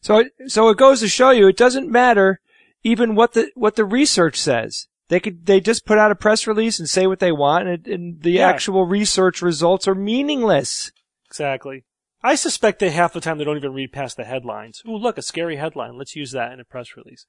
[0.00, 2.40] So, so it goes to show you, it doesn't matter
[2.84, 4.86] even what the what the research says.
[5.08, 7.86] They could they just put out a press release and say what they want, and,
[7.86, 8.48] and the Yeah.
[8.48, 10.92] actual research results are meaningless.
[11.26, 11.84] Exactly.
[12.22, 14.82] I suspect that half the time they don't even read past the headlines.
[14.86, 15.96] Ooh, look, a scary headline.
[15.96, 17.26] Let's use that in a press release.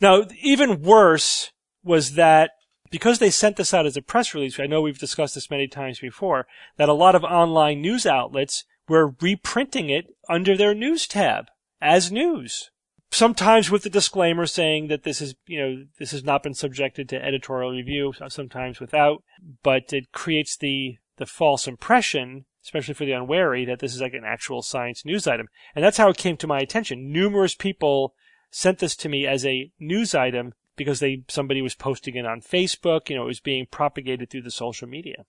[0.00, 1.52] Now, even worse
[1.84, 2.52] was that
[2.90, 5.66] because they sent this out as a press release, I know we've discussed this many
[5.68, 11.06] times before, that a lot of online news outlets were reprinting it under their news
[11.06, 11.46] tab
[11.80, 12.70] as news.
[13.12, 17.10] Sometimes with the disclaimer saying that this is, you know, this has not been subjected
[17.10, 19.22] to editorial review, sometimes without,
[19.62, 24.14] but it creates the, the false impression, especially for the unwary, that this is like
[24.14, 25.48] an actual science news item.
[25.76, 27.12] And that's how it came to my attention.
[27.12, 28.14] Numerous people
[28.50, 32.40] sent this to me as a news item because they, somebody was posting it on
[32.40, 35.26] Facebook, you know, it was being propagated through the social media.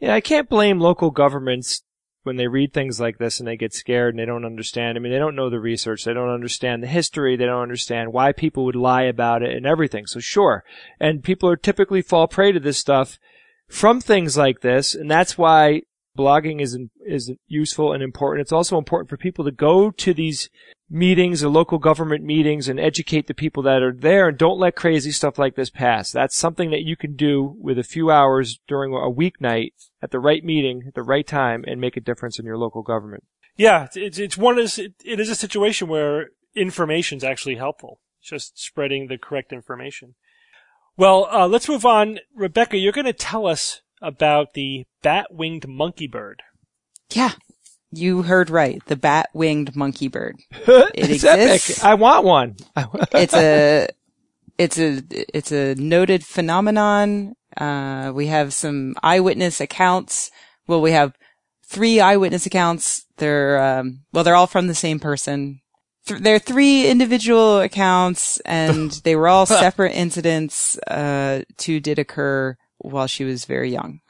[0.00, 1.84] Yeah, I can't blame local governments
[2.24, 4.98] when they read things like this and they get scared and they don't understand.
[4.98, 6.04] I mean, they don't know the research.
[6.04, 7.36] They don't understand the history.
[7.36, 10.06] They don't understand why people would lie about it and everything.
[10.06, 10.64] So sure.
[10.98, 13.18] And people are typically fall prey to this stuff
[13.68, 14.94] from things like this.
[14.94, 15.82] And that's why
[16.18, 18.42] blogging is, is useful and important.
[18.42, 20.48] It's also important for people to go to these
[20.90, 24.76] meetings or local government meetings and educate the people that are there and don't let
[24.76, 26.12] crazy stuff like this pass.
[26.12, 30.20] That's something that you can do with a few hours during a weeknight at the
[30.20, 33.24] right meeting at the right time and make a difference in your local government.
[33.56, 37.56] Yeah, it's- it's it's one is it, it is a situation where information is actually
[37.56, 38.00] helpful.
[38.20, 40.14] It's just spreading the correct information.
[40.96, 42.20] Well, uh, let's move on.
[42.34, 46.42] Rebecca, you're going to tell us about the bat-winged monkey bird.
[47.10, 47.32] Yeah.
[47.96, 48.84] You heard right.
[48.86, 50.36] The bat-winged monkey bird.
[50.50, 51.70] it's exists.
[51.78, 51.84] epic.
[51.84, 52.56] I want one.
[53.14, 53.88] It's a,
[54.58, 57.34] it's a, it's a noted phenomenon.
[57.56, 60.30] Uh, we have some eyewitness accounts.
[60.66, 61.16] Well, we have
[61.66, 63.06] three eyewitness accounts.
[63.16, 65.60] They're, um, well, they're all from the same person.
[66.06, 70.78] Th- they're three individual accounts and they were all separate incidents.
[70.86, 74.00] Uh, two did occur while she was very young,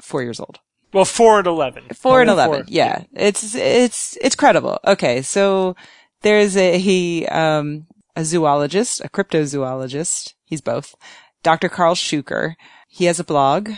[0.00, 0.58] four years old.
[0.92, 1.84] Well, four and eleven.
[1.94, 2.66] Four and Only eleven.
[2.68, 4.78] Yeah, it's it's it's credible.
[4.86, 5.76] Okay, so
[6.22, 10.34] there's a he um a zoologist, a cryptozoologist.
[10.44, 10.94] He's both.
[11.42, 11.68] Dr.
[11.68, 12.54] Karl Shuker.
[12.88, 13.70] He has a blog,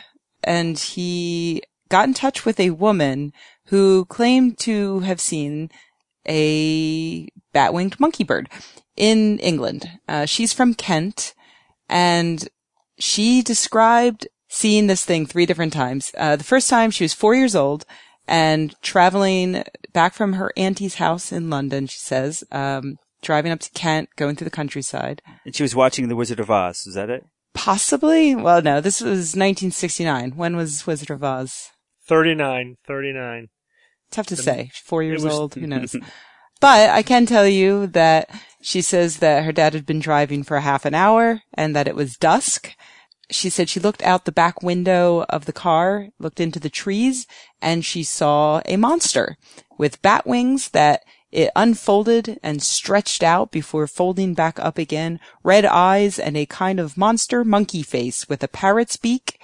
[0.42, 3.33] and he got in touch with a woman
[3.66, 5.70] who claimed to have seen
[6.27, 8.48] a bat-winged monkey bird
[8.96, 9.88] in England.
[10.09, 11.35] Uh, she's from Kent,
[11.88, 12.48] and
[12.98, 16.12] she described seeing this thing three different times.
[16.17, 17.87] Uh, the first time she was four years old
[18.29, 23.71] and traveling back from her auntie's house in London, she says, um, driving up to
[23.71, 25.23] Kent, going through the countryside.
[25.47, 26.87] And she was watching The Wizard of Oz.
[26.87, 27.25] Is that it?
[27.55, 28.35] Possibly.
[28.35, 30.33] Well, no, this was 1969.
[30.37, 31.71] When was Wizard of Oz?
[32.07, 33.49] 39, 39.
[34.11, 34.71] Tough to say.
[34.85, 35.55] Four years was- old.
[35.55, 35.97] Who knows?
[36.61, 38.29] but I can tell you that
[38.61, 41.97] she says that her dad had been driving for half an hour and that it
[41.97, 42.77] was dusk.
[43.33, 47.27] She said she looked out the back window of the car, looked into the trees,
[47.61, 49.37] and she saw a monster
[49.79, 55.64] with bat wings that it unfolded and stretched out before folding back up again, red
[55.64, 59.40] eyes and a kind of monster monkey face with a parrot's beak,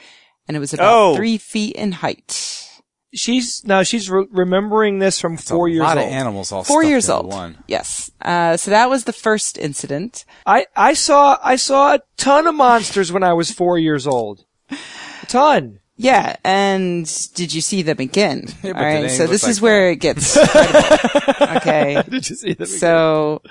[0.47, 1.17] and it was about Oh.
[1.17, 2.68] three feet in height.
[3.15, 6.07] She's now she's re- remembering this from It's a four years lot old.
[6.09, 7.27] of animals all Four years old.
[7.27, 7.57] One.
[7.67, 8.11] Yes.
[8.21, 10.25] Uh, so that was the first incident.
[10.45, 14.45] I I saw I saw a ton of monsters when I was four years old.
[14.71, 15.81] A ton.
[16.01, 18.45] Yeah, and did you see them again?
[18.63, 20.37] Yeah, but All they right, didn't so this like is where it gets
[21.57, 22.03] okay.
[22.09, 22.67] Did you see them?
[22.69, 23.43] So,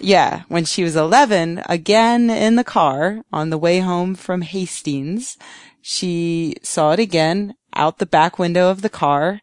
[0.00, 5.36] yeah, when she was 11, again in the car on the way home from Hastings,
[5.82, 9.40] she saw it again out the back window of the car.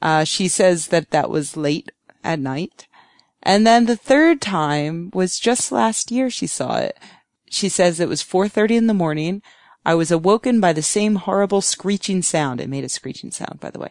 [0.00, 1.90] Uh, she says that that was late
[2.22, 2.86] at night.
[3.42, 6.98] And then the third time was just last year she saw it.
[7.50, 9.42] She says it was 4.30 in the morning.
[9.86, 12.58] I was awoken by the same horrible screeching sound.
[12.58, 13.90] It made a screeching sound, by the way.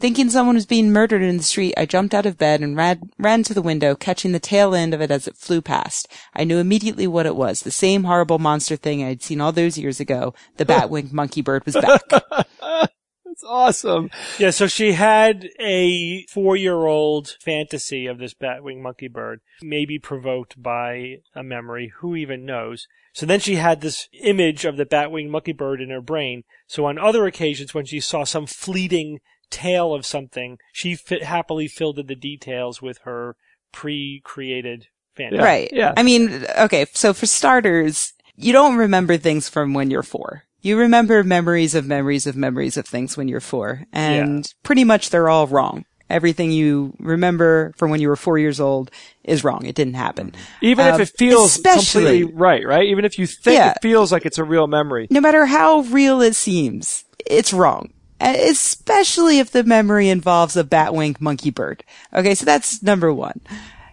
[0.00, 3.10] Thinking someone was being murdered in the street, I jumped out of bed and ran,
[3.18, 6.08] ran to the window, catching the tail end of it as it flew past.
[6.34, 7.60] I knew immediately what it was.
[7.60, 10.32] The same horrible monster thing I had seen all those years ago.
[10.56, 12.90] The bat-winged monkey bird was back.
[13.36, 14.10] That's awesome.
[14.38, 21.18] Yeah, so she had a four-year-old fantasy of this batwing monkey bird, maybe provoked by
[21.34, 21.92] a memory.
[21.98, 22.88] Who even knows?
[23.12, 26.44] So then she had this image of the batwing monkey bird in her brain.
[26.66, 29.20] So on other occasions, when she saw some fleeting
[29.50, 33.36] tale of something, she fi- happily filled in the details with her
[33.70, 35.42] pre-created fantasy.
[35.42, 35.68] Right.
[35.74, 35.92] yeah.
[35.94, 40.44] I mean, okay, so for starters, you don't remember things from when you're four.
[40.62, 43.84] You remember memories of memories of memories of things when you're four.
[43.92, 45.84] And pretty much they're all wrong.
[46.08, 48.90] Everything you remember from when you were four years old
[49.24, 49.64] is wrong.
[49.66, 50.34] It didn't happen.
[50.60, 52.86] Even Um, if it feels completely right, right?
[52.86, 53.70] Even if you think Yeah.
[53.72, 55.08] it feels like it's a real memory.
[55.10, 57.90] No matter how real it seems, it's wrong.
[58.20, 61.82] Uh, Especially if the memory involves a bat-winged monkey bird.
[62.14, 63.40] Okay, so that's number one.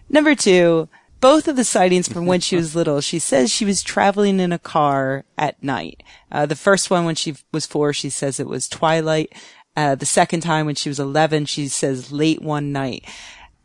[0.08, 0.88] Number two,
[1.24, 4.52] both of the sightings from when she was little, she says she was traveling in
[4.52, 6.02] a car at night.
[6.30, 9.32] Uh, the first one when she was four, she says it was twilight.
[9.74, 13.04] Uh, the second time when she was 11, she says late one night.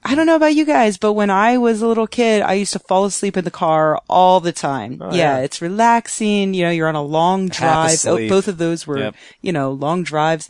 [0.02, 2.72] I don't know about you guys, but when I was a little kid, I used
[2.72, 4.98] to fall asleep in the car all the time.
[5.02, 5.38] yeah, yeah.
[5.40, 6.54] it's relaxing.
[6.54, 8.00] You know, you're on a long drive.
[8.06, 9.16] Oh, both of those were, Yep.
[9.42, 10.50] you know, long drives.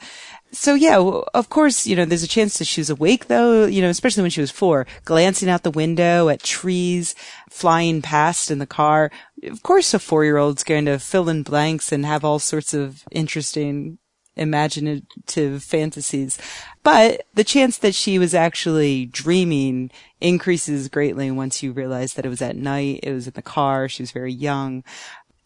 [0.52, 3.66] So yeah, w- of course, you know, there's a chance that she was awake though,
[3.66, 7.14] you know, especially when she was four, glancing out the window at trees
[7.50, 9.12] flying past in the car.
[9.44, 14.00] Of course, a four-year-old's going to fill in blanks and have all sorts of interesting
[14.36, 16.40] imaginative fantasies.
[16.82, 22.30] But the chance that she was actually dreaming increases greatly once you realize that it
[22.30, 24.84] was at night, it was in the car, she was very young.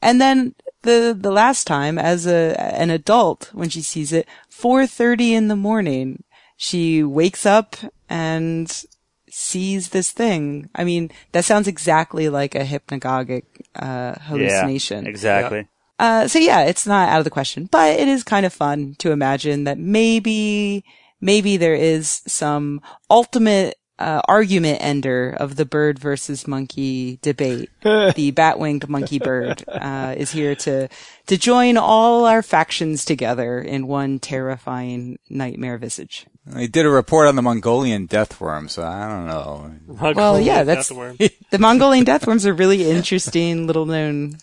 [0.04, 5.32] And then the the last time as a an adult when she sees it 4:30
[5.32, 6.24] in the morning
[6.58, 7.76] she wakes up
[8.10, 8.86] and
[9.30, 10.70] sees this thing.
[10.76, 13.44] I mean, that sounds exactly like a hypnagogic
[13.76, 15.06] uh hallucination.
[15.06, 15.68] Yeah, exactly.
[16.00, 18.96] Uh, so yeah, it's not out of the question, but it is kind of fun
[18.98, 20.84] to imagine that maybe,
[21.22, 27.70] maybe there is some ultimate, uh, argument ender of the bird versus monkey debate.
[27.84, 30.88] the bat-winged monkey bird, uh, is here to,
[31.28, 36.26] to join all our factions together in one terrifying nightmare visage.
[36.58, 40.14] He did a report on the Mongolian death worm, so I don't know.
[40.14, 41.18] Well, yeah, that's- the worm.
[41.52, 44.38] The Mongolian deathworms are really interesting little known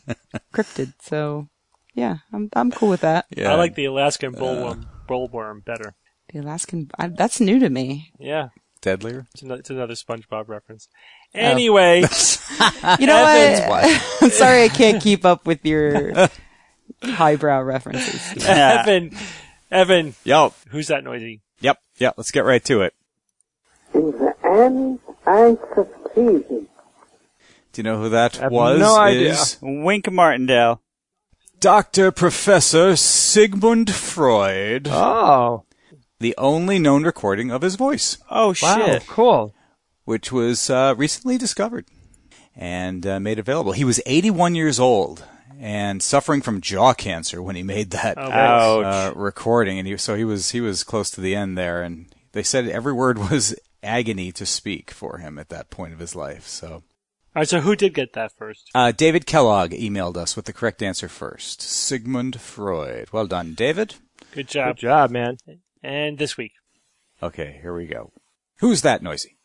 [0.55, 1.49] cryptid, so
[1.93, 3.27] yeah, I'm, I'm cool with that.
[3.37, 3.53] Yeah.
[3.53, 5.97] I like the Alaskan bullworm, bullworm better.
[6.33, 8.13] The Alaskan, I, that's new to me.
[8.21, 9.27] Yeah, deadlier.
[9.33, 10.89] it's another, it's another SpongeBob reference.
[11.35, 11.39] Oh.
[11.39, 12.01] Anyway,
[12.99, 13.85] You know Evans, what?
[13.85, 14.19] what?
[14.23, 16.29] I'm sorry I can't keep up with your
[17.03, 18.45] highbrow references.
[18.45, 18.81] Yeah.
[18.87, 19.17] Evan,
[19.71, 20.53] Evan, Yep.
[20.71, 21.41] who's that noisy?
[21.61, 21.79] Yep.
[21.99, 22.15] Yep.
[22.17, 22.95] Let's get right to it.
[23.95, 26.69] In the Annie's Ice of Treason.
[27.73, 28.81] Do you know who that have was?
[28.81, 29.33] no idea.
[29.33, 30.81] Is Wink Martindale.
[31.61, 32.11] Dr.
[32.11, 35.65] Professor Sigmund Freud, Oh,
[36.21, 39.07] the only known recording of his voice, Oh wow, shit.
[39.07, 39.55] cool.
[40.05, 41.87] which was uh, recently discovered
[42.57, 43.73] and uh, made available.
[43.73, 45.25] He was 81 years old
[45.59, 48.85] and suffering from jaw cancer when he made that Oh, Ouch.
[48.85, 52.07] uh, recording, and he, so he was he was close to the end there, and
[52.33, 56.15] they said every word was agony to speak for him at that point of his
[56.15, 56.47] life.
[56.47, 56.83] So.
[57.33, 58.69] All right, so who did get that first?
[58.75, 61.63] Uh, David Kellogg emailed us with the correct answer first.
[61.63, 63.09] Sigmund Freud.
[63.13, 63.95] Well done, David.
[64.33, 64.75] Good job.
[64.75, 65.37] Good job, man.
[65.83, 66.53] And this week.
[67.23, 68.13] Okay, here we go.
[68.61, 69.37] Who's that noisy?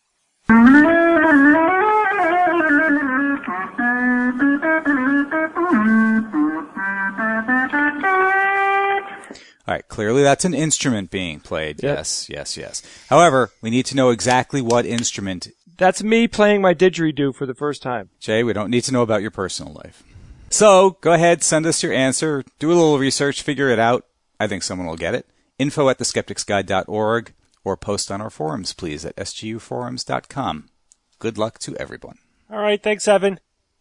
[9.67, 11.81] All right, clearly that's an instrument being played.
[11.81, 11.97] Yep.
[11.97, 12.83] Yes, yes, yes.
[13.09, 15.47] However, we need to know exactly what instrument.
[15.77, 18.09] That's me playing my didgeridoo for the first time.
[18.19, 20.03] Jay, we don't need to know about your personal life.
[20.49, 24.05] So, go ahead, send us your answer, do a little research, figure it out.
[24.39, 25.25] I think someone will get it.
[25.57, 27.33] Info at theskepticsguide.org
[27.63, 30.69] or post on our forums, please, at sguforums.com.
[31.17, 32.17] Good luck to everyone.
[32.51, 33.39] All right, thanks, Evan.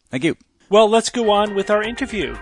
[0.08, 0.36] Thank you.
[0.70, 2.36] Well, let's go on with our interview.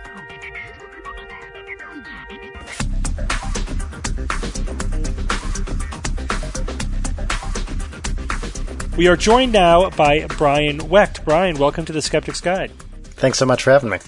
[8.98, 11.24] We are joined now by Brian Wecht.
[11.24, 12.70] Brian, welcome to the Skeptic's Guide.
[13.02, 13.98] Thanks so much for having me.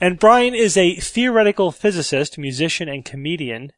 [0.00, 3.70] And Brian is a theoretical physicist, musician, and comedian.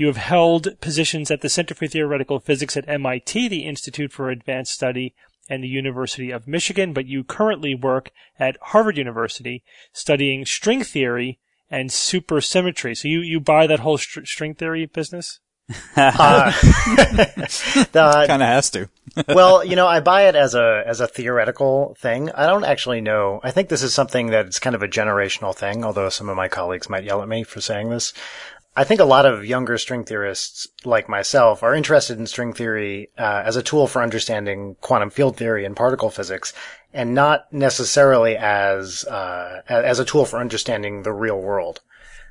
[0.00, 4.30] You have held positions at the Center for Theoretical Physics at MIT, the Institute for
[4.30, 5.14] Advanced Study,
[5.46, 11.38] and the University of Michigan, but you currently work at Harvard University studying string theory
[11.70, 12.96] and supersymmetry.
[12.96, 15.38] So you, you buy that whole str- string theory business?
[15.96, 16.50] Uh,
[17.92, 18.88] the- Kind of has to.
[19.28, 22.30] well, you know, I buy it as a as a theoretical thing.
[22.30, 23.40] I don't actually know.
[23.42, 25.84] I think this is something that it's kind of a generational thing.
[25.84, 28.12] Although some of my colleagues might yell at me for saying this.
[28.76, 33.10] I think a lot of younger string theorists like myself are interested in string theory
[33.18, 36.52] uh, as a tool for understanding quantum field theory and particle physics,
[36.92, 41.80] and not necessarily as uh, as a tool for understanding the real world.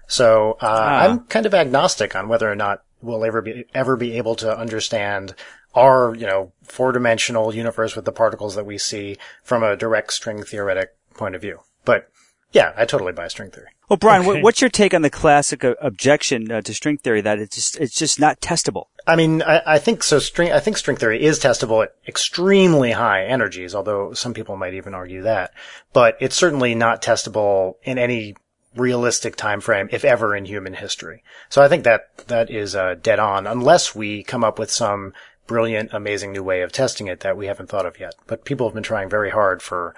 [0.08, 4.18] So uh, I'm kind of agnostic on whether or not we'll ever be ever be
[4.18, 5.36] able to understand
[5.76, 10.14] our you know four dimensional universe with the particles that we see from a direct
[10.14, 11.60] string theoretic point of view.
[11.84, 12.10] But
[12.52, 13.68] yeah, I totally buy string theory.
[13.90, 14.42] Well, Brian, Okay.
[14.42, 17.78] what's your take on the classic uh, objection uh, to string theory that it's just
[17.80, 18.86] it's just not testable?
[19.08, 20.20] I mean, I, I think so.
[20.20, 24.76] String, I think string theory is testable at extremely high energies, although some people might
[24.76, 25.52] even argue that.
[25.94, 28.36] But it's certainly not testable in any
[28.76, 31.24] realistic time frame, if ever, in human history.
[31.50, 35.14] So I think that that is uh, dead on, unless we come up with some
[35.48, 38.14] brilliant, amazing new way of testing it that we haven't thought of yet.
[38.28, 39.96] But people have been trying very hard for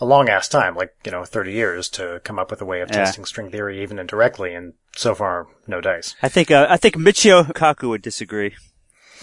[0.00, 2.80] a long ass time, like you know, thirty years, to come up with a way
[2.80, 2.96] of Yeah.
[2.96, 6.14] testing string theory, even indirectly, and so far, no dice.
[6.22, 8.54] I think uh, I think Michio Kaku would disagree.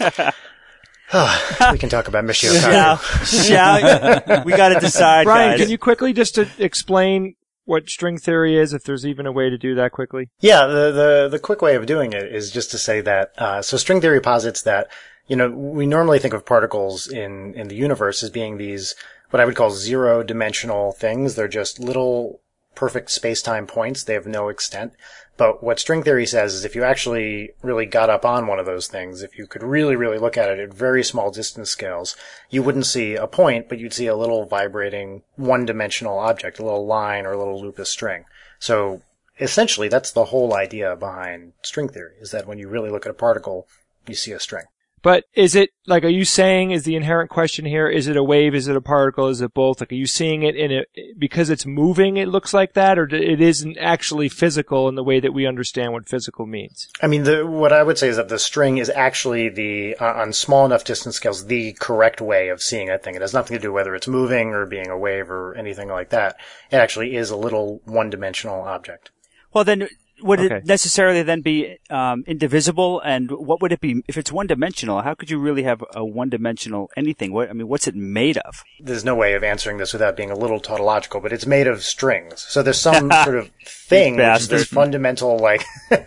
[0.00, 2.70] we can talk about Michio Kaku.
[2.70, 5.60] Shall, shall we got to decide, Brian, guys.
[5.60, 9.50] can you quickly just to explain what string theory is, if there's even a way
[9.50, 10.30] to do that quickly?
[10.40, 13.62] Yeah, the, the, the quick way of doing it is just to say that, uh,
[13.62, 14.88] so string theory posits that,
[15.28, 18.94] you know, we normally think of particles in, in the universe as being these,
[19.32, 21.34] what I would call zero dimensional things.
[21.34, 22.42] They're just little
[22.74, 24.04] perfect space-time points.
[24.04, 24.92] They have no extent.
[25.38, 28.66] But what string theory says is if you actually really got up on one of
[28.66, 32.14] those things, if you could really, really look at it at very small distance scales,
[32.50, 36.86] you wouldn't see a point, but you'd see a little vibrating one-dimensional object, a little
[36.86, 38.26] line or a little loop of string.
[38.58, 39.00] So
[39.40, 43.10] essentially that's the whole idea behind string theory is that when you really look at
[43.10, 43.66] a particle,
[44.06, 44.66] you see a string.
[45.02, 47.88] But is it like, are you saying is the inherent question here?
[47.88, 48.54] Is it a wave?
[48.54, 49.26] Is it a particle?
[49.26, 49.80] Is it both?
[49.80, 50.88] Like, are you seeing it in it
[51.18, 52.16] because it's moving?
[52.16, 55.92] It looks like that, or it isn't actually physical in the way that we understand
[55.92, 56.88] what physical means?
[57.02, 60.20] I mean, the, what I would say is that the string is actually the, uh,
[60.22, 63.16] on small enough distance scales, the correct way of seeing a thing.
[63.16, 66.10] It has nothing to do whether it's moving or being a wave or anything like
[66.10, 66.36] that.
[66.70, 69.10] It actually is a little one-dimensional object.
[69.52, 69.88] Well, then
[70.22, 70.56] would Okay.
[70.56, 73.00] it necessarily then be um, indivisible?
[73.00, 75.02] And what would it be if it's one dimensional?
[75.02, 77.32] How could you really have a one dimensional anything?
[77.32, 78.62] What I mean, what's it made of?
[78.80, 81.82] There's no way of answering this without being a little tautological, but it's made of
[81.82, 82.40] strings.
[82.48, 85.64] So there's some sort of thing, which is this fundamental, like,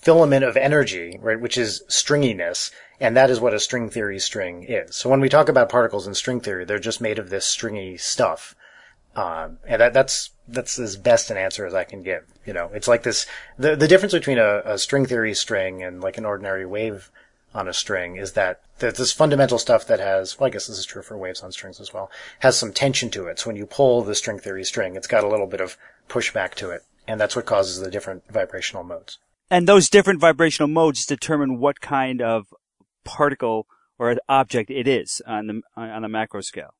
[0.00, 2.70] filament of energy, right, which is stringiness.
[3.00, 4.96] And that is what a string theory string is.
[4.96, 7.96] So when we talk about particles in string theory, they're just made of this stringy
[7.96, 8.54] stuff.
[9.16, 12.24] Um, and that, that's, that's as best an answer as I can give.
[12.44, 13.26] You know, it's like this,
[13.58, 17.10] the, the difference between a, a string theory string and like an ordinary wave
[17.54, 20.78] on a string is that there's this fundamental stuff that has, well, I guess this
[20.78, 22.10] is true for waves on strings as well,
[22.40, 23.38] has some tension to it.
[23.38, 25.76] So when you pull the string theory string, it's got a little bit of
[26.08, 26.82] pushback to it.
[27.06, 29.18] And that's what causes the different vibrational modes.
[29.50, 32.52] And those different vibrational modes determine what kind of
[33.04, 33.66] particle
[33.98, 36.74] or object it is on the on the macro scale.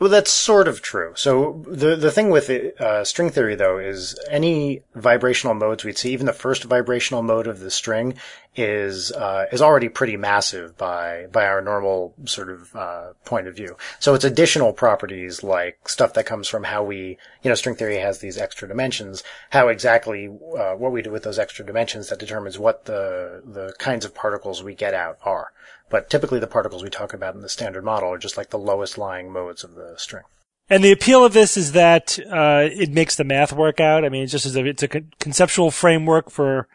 [0.00, 1.12] Well, that's sort of true.
[1.14, 6.14] So the the thing with uh, string theory, though, is any vibrational modes we'd see,
[6.14, 8.14] even the first vibrational mode of the string,
[8.56, 13.54] is uh, is already pretty massive by by our normal sort of uh, point of
[13.54, 13.76] view.
[13.98, 17.98] So it's additional properties like stuff that comes from how we, you know, string theory
[17.98, 19.22] has these extra dimensions.
[19.50, 23.74] How exactly uh, what we do with those extra dimensions that determines what the the
[23.78, 25.52] kinds of particles we get out are.
[25.90, 28.58] But typically the particles we talk about in the standard model are just like the
[28.58, 30.22] lowest lying modes of the string.
[30.70, 34.04] And the appeal of this is that uh, it makes the math work out.
[34.04, 36.68] I mean, it's just as a, it's a con- conceptual framework for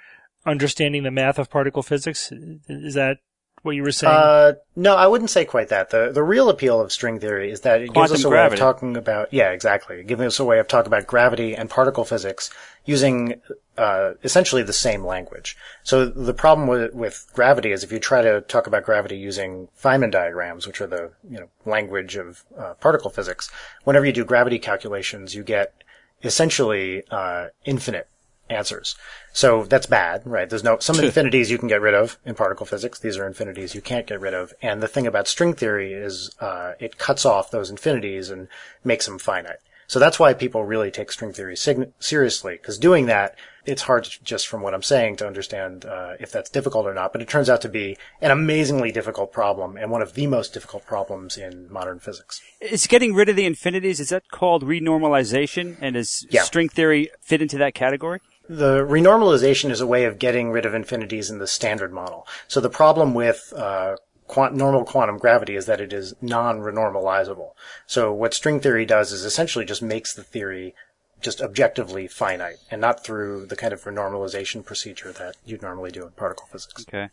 [0.45, 2.31] understanding the math of particle physics.
[2.67, 3.19] Is that
[3.63, 4.13] what you were saying?
[4.13, 5.89] Uh, no, I wouldn't say quite that.
[5.89, 8.49] The the real appeal of string theory is that it Quantum gives us a gravity.
[8.51, 11.69] way of talking about yeah, exactly, giving us a way of talking about gravity and
[11.69, 12.51] particle physics
[12.85, 13.41] using
[13.77, 15.57] uh, essentially the same language.
[15.83, 19.67] So the problem with with gravity is if you try to talk about gravity using
[19.81, 23.49] Feynman diagrams, which are the you know language of uh, particle physics,
[23.83, 25.83] whenever you do gravity calculations, you get
[26.23, 28.07] essentially uh, infinite
[28.49, 28.95] answers.
[29.33, 30.49] So that's bad, right?
[30.49, 32.99] There's no, some infinities you can get rid of in particle physics.
[32.99, 34.53] These are infinities you can't get rid of.
[34.61, 38.47] And the thing about string theory is, uh, it cuts off those infinities and
[38.83, 39.59] makes them finite.
[39.87, 44.03] So that's why people really take string theory sig- seriously, because doing that, it's hard
[44.05, 47.11] to, just from what I'm saying to understand uh, if that's difficult or not.
[47.11, 50.53] But it turns out to be an amazingly difficult problem and one of the most
[50.53, 52.41] difficult problems in modern physics.
[52.61, 55.77] Is getting rid of the infinities, is that called renormalization?
[55.81, 56.43] And does Yeah.
[56.43, 58.21] string theory fit into that category?
[58.47, 62.27] The renormalization is a way of getting rid of infinities in the standard model.
[62.47, 63.95] So the problem with uh,
[64.27, 67.51] quant- normal quantum gravity is that it is non-renormalizable.
[67.85, 70.73] So what string theory does is essentially just makes the theory
[71.21, 76.03] just objectively finite, and not through the kind of renormalization procedure that you'd normally do
[76.03, 76.85] in particle physics.
[76.87, 77.09] Okay.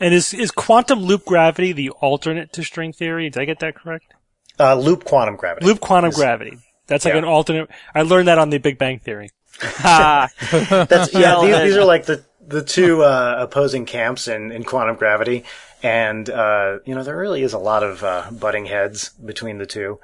[0.00, 3.30] and is is quantum loop gravity the alternate to string theory?
[3.30, 4.14] Did I get that correct?
[4.58, 5.66] Uh, loop quantum gravity.
[5.66, 6.58] Loop quantum gravity.
[6.88, 7.18] That's like Yeah.
[7.18, 7.68] an alternate.
[7.94, 9.30] I learned that on the Big Bang Theory.
[9.82, 11.40] That's yeah.
[11.42, 15.44] These, these are like the the two uh, opposing camps in, in quantum gravity,
[15.82, 19.66] and uh, you know there really is a lot of uh, butting heads between the
[19.66, 20.00] two.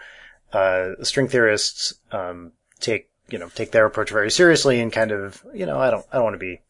[0.53, 5.45] Uh, string theorists um, take you know take their approach very seriously and kind of
[5.55, 6.61] you know I don't I don't want to be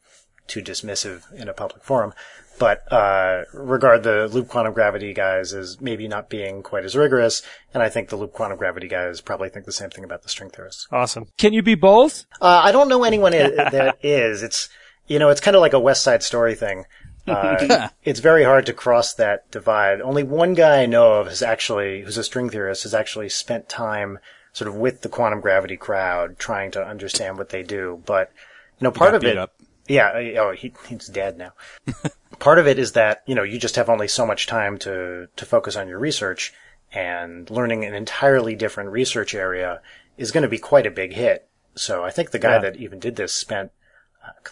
[0.47, 2.15] too dismissive in a public forum,
[2.59, 7.43] but uh, regard the loop quantum gravity guys as maybe not being quite as rigorous,
[7.75, 10.29] and I think the loop quantum gravity guys probably think the same thing about the
[10.29, 10.89] string theorists.
[10.91, 11.27] Awesome.
[11.37, 12.25] Can you be both?
[12.41, 14.43] Uh, I don't know anyone that is.
[14.43, 14.71] It's
[15.09, 16.85] you know, it's kind of like a West Side Story thing.
[17.29, 20.01] Uh, it's very hard to cross that divide.
[20.01, 23.69] Only one guy I know of has actually, who's a string theorist, has actually spent
[23.69, 24.19] time
[24.55, 28.03] sort of with the quantum gravity crowd, trying to understand what they do.
[28.07, 28.33] But
[28.81, 29.53] you know, part of it, up.
[29.87, 30.07] yeah.
[30.09, 31.53] uh, Oh, he, he's dead now.
[32.39, 35.29] part of it is that you know you just have only so much time to
[35.37, 36.55] to focus on your research,
[36.95, 39.83] and learning an entirely different research area
[40.17, 41.47] is going to be quite a big hit.
[41.75, 42.59] So I think the guy Yeah.
[42.61, 43.71] that even did this spent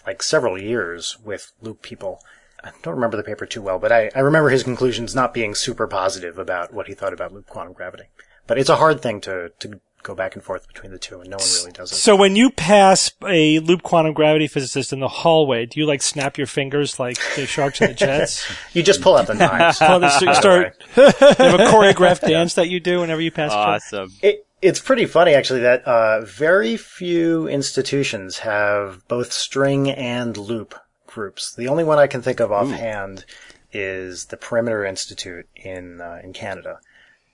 [0.05, 2.21] like several years with loop people.
[2.63, 5.53] I don't remember the paper too well, but I, I remember his conclusions not being
[5.55, 8.05] super positive about what he thought about loop quantum gravity.
[8.47, 11.29] But it's a hard thing to, to go back and forth between the two, and
[11.29, 11.95] no one really does it.
[11.95, 16.01] So when you pass a loop quantum gravity physicist in the hallway, do you like
[16.01, 18.49] snap your fingers like the sharks and the jets?
[18.73, 19.79] You just pull out the knives.
[20.01, 23.51] This- you start you have a choreographed dance that you do whenever you pass.
[23.51, 23.71] each other?
[23.73, 24.13] Awesome.
[24.23, 30.75] It, it's pretty funny actually that uh, very few institutions have both string and loop
[31.05, 31.53] groups.
[31.53, 33.25] The only one I can think of offhand
[33.71, 36.79] is the Perimeter Institute in uh, in Canada.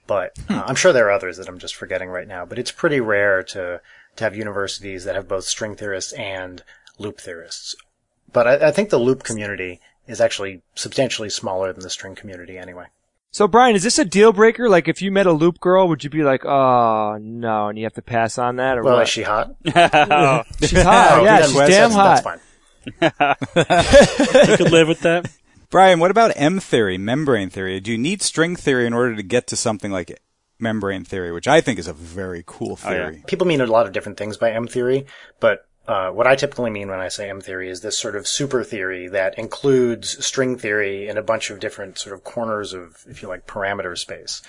[0.06, 2.46] But uh, I'm sure there are others that I'm just forgetting right now.
[2.46, 3.82] But it's pretty rare to
[4.16, 6.64] to have universities that have both string theorists and
[6.98, 7.76] loop theorists.
[8.32, 12.58] But I, I think the loop community is actually substantially smaller than the string community
[12.58, 12.88] anyway.
[13.34, 14.70] So Brian, is this a deal breaker?
[14.70, 17.84] Like if you met a loop girl, would you be like, oh no, and you
[17.86, 19.04] have to pass on that or Well, what?
[19.04, 19.56] is she hot?
[19.66, 21.20] Oh, she's hot.
[21.20, 22.40] Oh, yeah, she's that's- damn that's- hot.
[23.00, 24.50] That's fine.
[24.52, 25.32] You could live with that.
[25.72, 27.80] Brian, what about M theory, membrane theory?
[27.80, 30.22] Do you need string theory in order to get to something like
[30.60, 33.10] membrane theory, which I think is a very cool oh, yeah.
[33.10, 33.24] theory?
[33.26, 35.08] people mean a lot of different things by M theory,
[35.40, 38.28] but uh, what I typically mean when I say M theory is this sort of
[38.28, 43.04] super theory that includes string theory in a bunch of different sort of corners of,
[43.10, 44.42] if you like, parameter space.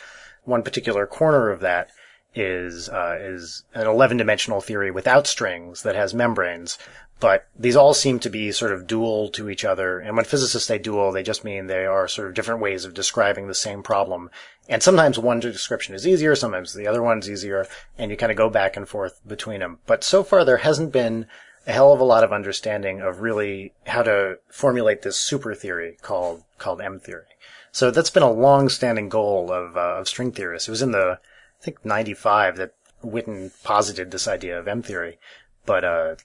[0.44, 1.90] One particular corner of that
[2.36, 6.78] is uh, is an 11 dimensional theory without strings that has membranes.
[7.20, 9.98] But these all seem to be sort of dual to each other.
[9.98, 12.92] And when physicists say dual, they just mean they are sort of different ways of
[12.92, 14.30] describing the same problem.
[14.68, 18.38] And sometimes one description is easier, sometimes the other one's easier, and you kind of
[18.38, 19.78] go back and forth between them.
[19.86, 21.26] But so far there hasn't been
[21.66, 25.96] a hell of a lot of understanding of really how to formulate this super theory
[26.02, 27.24] called called M theory.
[27.72, 30.68] So that's been a long-standing goal of, uh, of string theorists.
[30.68, 31.18] It was in the
[31.60, 35.18] I think 95 that Witten posited this idea of M theory.
[35.66, 36.16] But uh,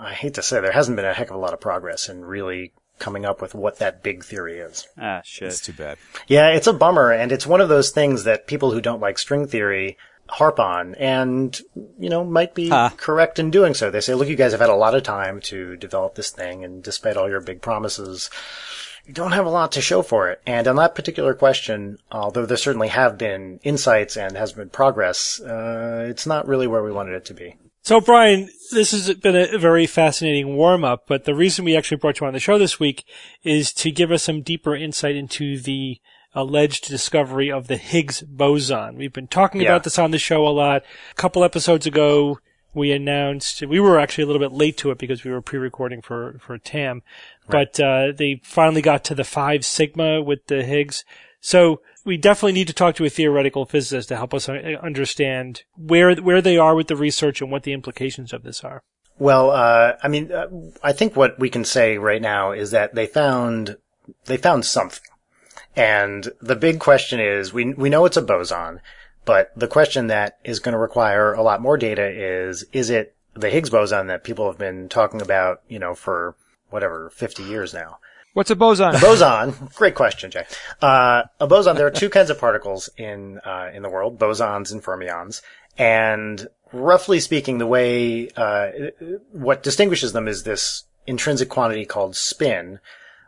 [0.00, 2.24] I hate to say there hasn't been a heck of a lot of progress in
[2.24, 4.86] really coming up with what that big theory is.
[5.00, 5.48] Ah, shit.
[5.48, 5.96] It's too bad.
[6.26, 9.18] Yeah, it's a bummer, and it's one of those things that people who don't like
[9.18, 9.96] string theory
[10.28, 11.60] harp on, and
[11.98, 12.90] you know might be Huh.
[12.96, 13.90] correct in doing so.
[13.90, 16.62] They say, "Look, you guys have had a lot of time to develop this thing,
[16.64, 18.30] and despite all your big promises."
[19.06, 20.40] You don't have a lot to show for it.
[20.46, 25.40] And on that particular question, although there certainly have been insights and has been progress,
[25.40, 27.56] uh, it's not really where we wanted it to be.
[27.90, 31.96] So, Brian, this has been a very fascinating warm up, but the reason we actually
[31.96, 33.02] brought you on the show this week
[33.42, 35.98] is to give us some deeper insight into the
[36.32, 38.94] alleged discovery of the Higgs boson.
[38.94, 39.70] We've been talking Yeah.
[39.70, 40.84] about this on the show a lot.
[41.10, 42.38] A couple episodes ago,
[42.72, 46.00] we announced, we were actually a little bit late to it because we were pre-recording
[46.00, 47.02] for, for TAM,
[47.48, 51.04] but, uh, they finally got to the five sigma with the Higgs.
[51.40, 55.62] So we definitely need to talk to a theoretical physicist to help us uh, understand
[55.76, 58.82] where where they are with the research and what the implications of this are.
[59.18, 60.48] Well, uh, I mean, uh,
[60.82, 63.76] I think what we can say right now is that they found
[64.24, 65.02] they found something,
[65.76, 68.80] and the big question is we we know it's a boson,
[69.24, 73.14] but the question that is going to require a lot more data is is it
[73.34, 76.34] the Higgs boson that people have been talking about, you know, for
[76.70, 77.98] whatever fifty years now?
[78.32, 78.92] What's a boson?
[79.00, 79.54] boson.
[79.74, 80.44] Great question, Jay.
[80.80, 81.76] Uh, a boson.
[81.76, 85.42] There are two kinds of particles in uh, in the world: bosons and fermions.
[85.76, 88.70] And roughly speaking, the way uh,
[89.32, 92.80] what distinguishes them is this intrinsic quantity called spin.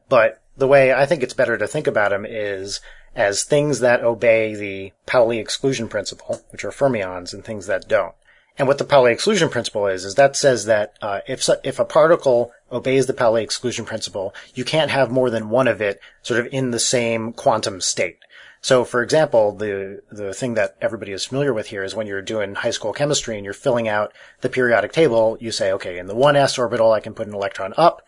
[0.08, 2.80] But the way I think it's better to think about them is
[3.14, 8.14] as things that obey the Pauli exclusion principle, which are fermions, and things that don't.
[8.58, 11.78] And what the Pauli exclusion principle is, is that says that uh, if so, if
[11.78, 16.00] a particle obeys the Pauli exclusion principle, you can't have more than one of it
[16.22, 18.18] sort of in the same quantum state.
[18.60, 22.22] So, for example, the the thing that everybody is familiar with here is when you're
[22.22, 26.06] doing high school chemistry and you're filling out the periodic table, you say, okay, in
[26.06, 28.02] the 1s orbital, I can put an electron up,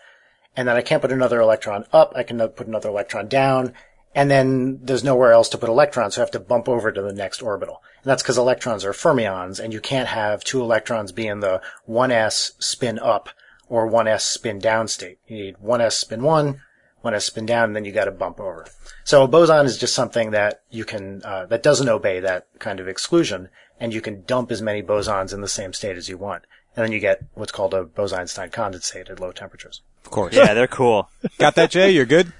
[0.57, 3.73] and then I can't put another electron up, I can put another electron down,
[4.15, 7.03] and then there's nowhere else to put electrons, so I have to bump over to
[7.03, 7.83] the next orbital.
[8.05, 11.63] And that's because electrons are fermions, and you can't have two electrons be in the
[11.89, 13.31] 1s spin up
[13.67, 15.19] or 1s spin down state.
[15.27, 16.61] You need 1s spin 1,
[17.03, 18.67] 1s spin down, and then you got to bump over.
[19.05, 22.79] So a boson is just something that you can, uh, that doesn't obey that kind
[22.79, 23.49] of exclusion,
[23.81, 26.45] and you can dump as many bosons in the same state as you want.
[26.77, 29.81] And then you get what's called a Bose-Einstein condensate at low temperatures.
[30.05, 30.35] Of course.
[30.35, 31.09] Yeah, they're cool.
[31.39, 31.91] Got that, Jay?
[31.91, 32.35] You're good?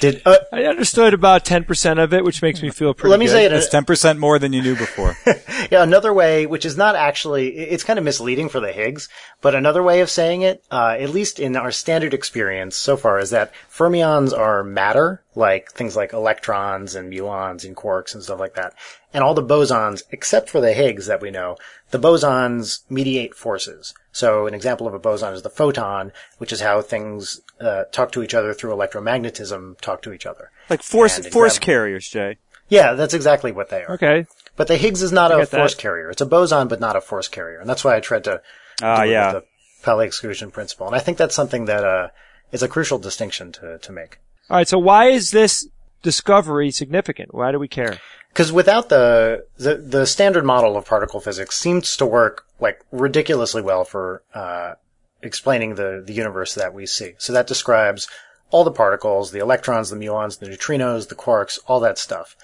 [0.00, 3.26] Did, uh, I understood about 10% of it, which makes me feel pretty let me
[3.26, 3.32] good.
[3.32, 3.48] say it.
[3.48, 5.16] That's 10% more than you knew before.
[5.68, 9.08] Yeah, another way, which is not actually, it's kind of misleading for the Higgs,
[9.40, 13.18] but another way of saying it, uh, at least in our standard experience so far,
[13.18, 18.40] is that fermions are matter, like things like electrons and muons and quarks and stuff
[18.40, 18.74] like that.
[19.12, 21.56] And all the bosons, except for the Higgs that we know,
[21.90, 23.94] the bosons mediate forces.
[24.12, 28.12] So an example of a boson is the photon, which is how things uh, talk
[28.12, 30.50] to each other through electromagnetism, talk to each other.
[30.70, 32.38] Like force And force exam- carriers, Jay.
[32.68, 33.92] Yeah, that's exactly what they are.
[33.92, 34.26] Okay.
[34.56, 35.58] But the Higgs is not I a get that.
[35.58, 36.10] force carrier.
[36.10, 37.60] It's a boson, but not a force carrier.
[37.60, 38.40] And that's why I tried to
[38.78, 39.32] do yeah.
[39.32, 39.44] the
[39.82, 40.86] Pauli exclusion principle.
[40.86, 42.08] And I think that's something that uh,
[42.52, 44.18] is a crucial distinction to, to make.
[44.48, 44.68] All right.
[44.68, 45.68] So why is this
[46.02, 47.34] discovery significant?
[47.34, 47.98] Why do we care?
[48.28, 53.62] Because without the, the the standard model of particle physics seems to work like ridiculously
[53.62, 54.74] well for uh,
[55.22, 57.14] explaining the the universe that we see.
[57.18, 58.08] So that describes
[58.50, 62.36] all the particles, the electrons, the muons, the neutrinos, the quarks, all that stuff.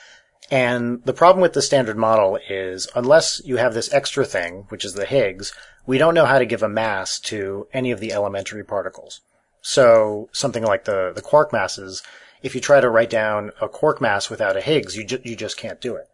[0.51, 4.85] And the problem with the standard model is unless you have this extra thing, which
[4.85, 5.55] is the Higgs,
[5.87, 9.21] we don't know how to give a mass to any of the elementary particles.
[9.63, 12.03] So something like the, the quark masses,
[12.43, 15.37] if you try to write down a quark mass without a Higgs, you, ju- you
[15.37, 16.09] just can't do it.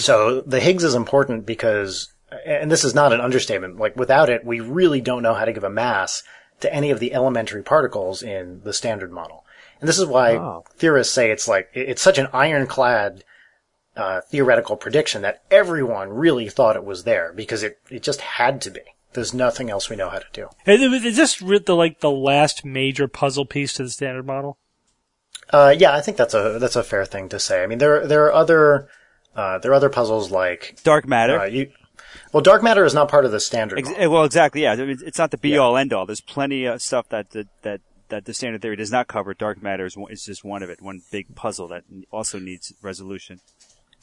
[0.00, 2.12] So the Higgs is important because,
[2.44, 5.52] and this is not an understatement, like without it, we really don't know how to
[5.54, 6.22] give a mass
[6.60, 9.44] to any of the elementary particles in the standard model.
[9.80, 10.64] And this is why Oh.
[10.76, 13.24] theorists say it's like, it's such an ironclad
[13.96, 18.60] uh, theoretical prediction that everyone really thought it was there because it, it just had
[18.62, 18.82] to be.
[19.14, 20.48] There's nothing else we know how to do.
[20.66, 24.58] Is is this the like the last major puzzle piece to the standard model?
[25.50, 27.62] Uh, yeah, I think that's a that's a fair thing to say.
[27.62, 28.88] I mean, there there are other
[29.34, 31.38] Uh, there are other puzzles like Dark matter.
[31.40, 31.70] uh, you.
[32.32, 33.78] Well, dark matter is not part of the standard.
[33.78, 34.10] Ex- model.
[34.10, 34.62] well, exactly.
[34.62, 35.58] Yeah, it's not the be Yeah.
[35.58, 36.06] all end all.
[36.06, 39.34] There's plenty of stuff that that that, that the standard theory does not cover.
[39.34, 40.80] Dark matter is, one, is just one of it.
[40.82, 43.40] One big puzzle that also needs resolution.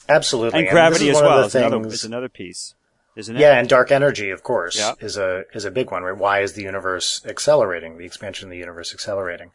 [0.08, 2.74] Absolutely, And this gravity is as well is another, is another piece,
[3.16, 3.40] isn't it?
[3.40, 4.94] Yeah, and dark energy, of course, Yeah.
[5.00, 6.02] is a is a big one.
[6.02, 6.16] Right?
[6.16, 7.98] Why is the universe accelerating?
[7.98, 9.50] The expansion of the universe accelerating,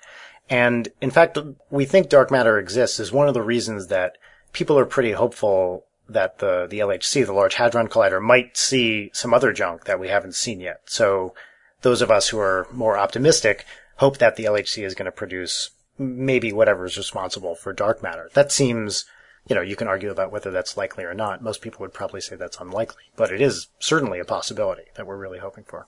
[0.50, 1.38] and in fact,
[1.70, 4.18] we think dark matter exists is one of the reasons that
[4.54, 9.34] people are pretty hopeful that the the LHC, the Large Hadron Collider, might see some
[9.34, 10.82] other junk that we haven't seen yet.
[10.86, 11.34] So,
[11.82, 13.66] those of us who are more optimistic
[13.98, 18.30] hope that the LHC is going to produce maybe whatever is responsible for dark matter.
[18.36, 19.06] That seems
[19.50, 21.42] you know, you can argue about whether that's likely or not.
[21.42, 25.18] Most people would probably say that's unlikely, but it is certainly a possibility that we're
[25.18, 25.88] really hoping for.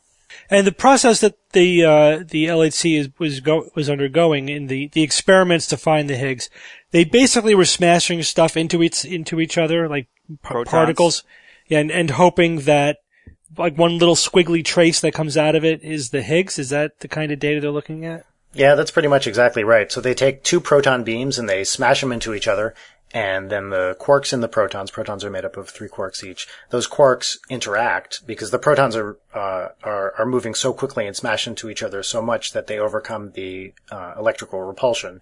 [0.50, 4.88] And the process that the uh, the LHC is, was go, was undergoing in the,
[4.90, 6.50] the experiments to find the Higgs,
[6.92, 10.08] they basically were smashing stuff into each into each other like
[10.44, 11.24] p- particles,
[11.68, 12.98] yeah, and and hoping that
[13.58, 16.60] like one little squiggly trace that comes out of it is the Higgs.
[16.60, 18.26] Is that the kind of data they're looking at?
[18.54, 19.92] Yeah, that's pretty much exactly right.
[19.92, 22.74] So they take two proton beams and they smash them into each other,
[23.12, 26.48] and then the quarks and the protons, protons are made up of three quarks each.
[26.70, 31.48] Those quarks interact because the protons are uh, are, are moving so quickly and smash
[31.48, 35.22] into each other so much that they overcome the uh, electrical repulsion.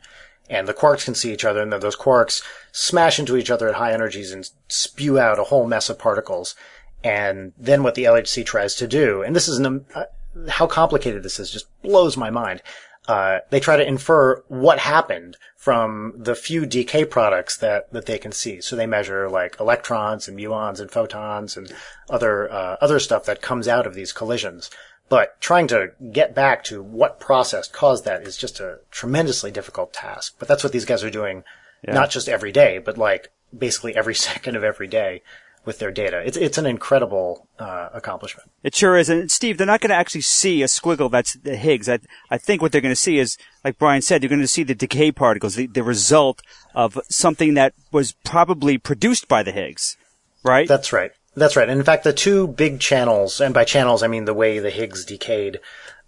[0.50, 3.68] And the quarks can see each other, and then those quarks smash into each other
[3.68, 6.56] at high energies and spew out a whole mess of particles.
[7.04, 10.06] And then what the LHC tries to do, and this is an, uh,
[10.50, 12.62] how complicated this is, just blows my mind.
[13.08, 18.18] Uh, they try to infer what happened from the few decay products that, that they
[18.18, 18.60] can see.
[18.60, 21.72] So they measure like electrons and muons and photons and
[22.10, 24.70] other, uh, other stuff that comes out of these collisions.
[25.10, 29.94] But trying to get back to what process caused that is just a tremendously difficult
[29.94, 30.36] task.
[30.38, 31.46] But that's what these guys are doing,
[31.94, 35.22] not just every day, but like basically every second of every day
[35.68, 36.24] with their data.
[36.26, 38.50] It's, it's an incredible, uh, accomplishment.
[38.64, 39.10] It sure is.
[39.10, 41.88] And Steve, they're not going to actually see a squiggle that's the Higgs.
[41.88, 42.00] I,
[42.32, 44.64] I think what they're going to see is, like Brian said, you're going to see
[44.64, 46.42] the decay particles, the, the result
[46.74, 49.98] of something that was probably produced by the Higgs,
[50.42, 50.68] right?
[50.68, 51.12] That's right.
[51.36, 51.70] That's right.
[51.70, 54.72] And in fact, the two big channels, and by channels I mean the way the
[54.72, 55.60] Higgs decayed,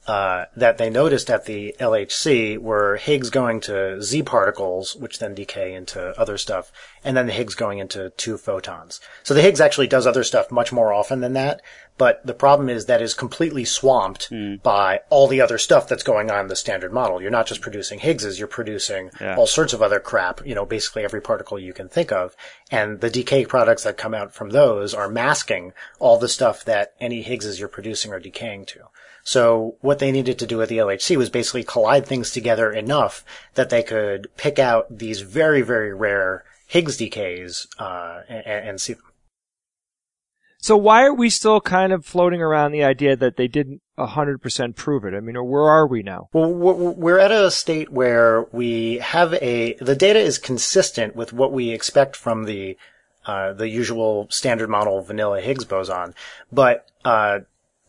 [0.09, 5.35] uh, that they noticed at the LHC were Higgs going to Z particles, which then
[5.35, 6.71] decay into other stuff,
[7.03, 8.99] and then the Higgs going into two photons.
[9.21, 11.61] So the Higgs actually does other stuff much more often than that,
[11.99, 14.31] but the problem is that is completely swamped
[14.63, 17.21] by all the other stuff that's going on in the standard model.
[17.21, 19.35] You're not just producing Higgses, you're producing Yeah.
[19.35, 22.35] all sorts of other crap, you know, basically every particle you can think of.
[22.71, 26.93] And the decay products that come out from those are masking all the stuff that
[26.99, 28.79] any Higgses you're producing are decaying to.
[29.23, 33.23] So what they needed to do at the LHC was basically collide things together enough
[33.55, 38.93] that they could pick out these very, very rare Higgs decays, uh, and, and see
[38.93, 39.03] them.
[40.61, 44.75] So why are we still kind of floating around the idea that they didn't 100%
[44.75, 45.13] prove it?
[45.15, 46.27] I mean, or where are we now?
[46.33, 51.31] Well, we're we're at a state where we have a the data is consistent with
[51.31, 52.77] what we expect from the
[53.25, 56.13] uh, the usual standard model vanilla Higgs boson,
[56.51, 57.39] but uh,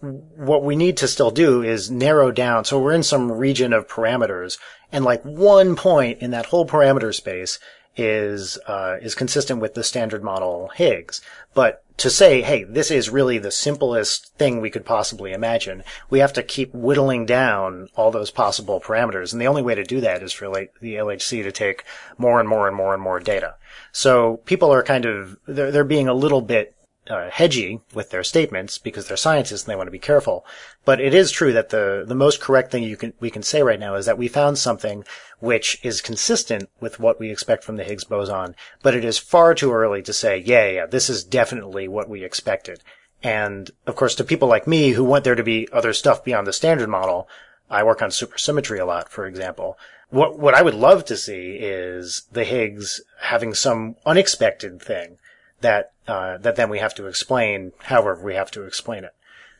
[0.00, 2.64] what we need to still do is narrow down.
[2.64, 4.58] So we're in some region of parameters,
[4.90, 7.58] and like one point in that whole parameter space
[7.96, 11.20] is uh, is consistent with the standard model Higgs.
[11.54, 16.20] But to say, hey, this is really the simplest thing we could possibly imagine, we
[16.20, 19.32] have to keep whittling down all those possible parameters.
[19.32, 21.84] And the only way to do that is for like, the LHC to take
[22.16, 23.56] more and more and more and more data.
[23.92, 26.74] So people are kind of they're, they're being a little bit
[27.10, 30.44] uh, hedgy with their statements because they're scientists and they want to be careful.
[30.84, 33.62] But it is true that the the most correct thing you can we can say
[33.62, 35.04] right now is that we found something
[35.40, 39.54] which is consistent with what we expect from the Higgs boson, but it is far
[39.54, 42.82] too early to say, yeah, yeah, this is definitely what we expected.
[43.22, 46.46] And of course, to people like me who want there to be other stuff beyond
[46.46, 47.28] the standard model,
[47.68, 49.78] I work on supersymmetry a lot, for example.
[50.10, 55.18] What what I would love to see is the Higgs having some unexpected thing
[55.60, 59.14] that uh, that then we have to explain however we have to explain it.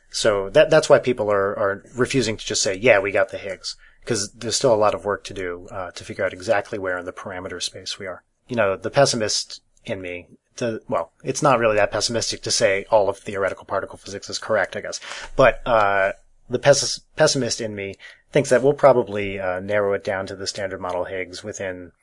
[0.09, 3.37] So that that's why people are are refusing to just say, yeah, we got the
[3.37, 6.77] Higgs, because there's still a lot of work to do uh, to figure out exactly
[6.77, 8.23] where in the parameter space we are.
[8.47, 10.27] You know, the pessimist in me,
[10.57, 14.37] the, well, it's not really that pessimistic to say all of theoretical particle physics is
[14.37, 14.99] correct, I guess,
[15.35, 16.11] but uh,
[16.49, 17.95] the pessimist in me
[18.31, 21.93] thinks that we'll probably uh, narrow it down to the standard model Higgs within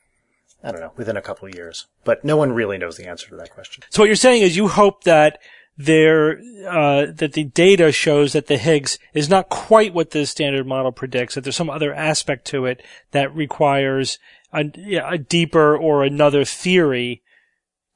[0.63, 1.87] I don't know, within a couple years.
[2.03, 3.83] But no one really knows the answer to that question.
[3.89, 5.39] So what you're saying is you hope that
[5.77, 10.67] there uh, that the data shows that the Higgs is not quite what the standard
[10.67, 11.35] model predicts.
[11.35, 14.19] That there's some other aspect to it that requires
[14.53, 14.65] a,
[15.05, 17.23] a deeper or another theory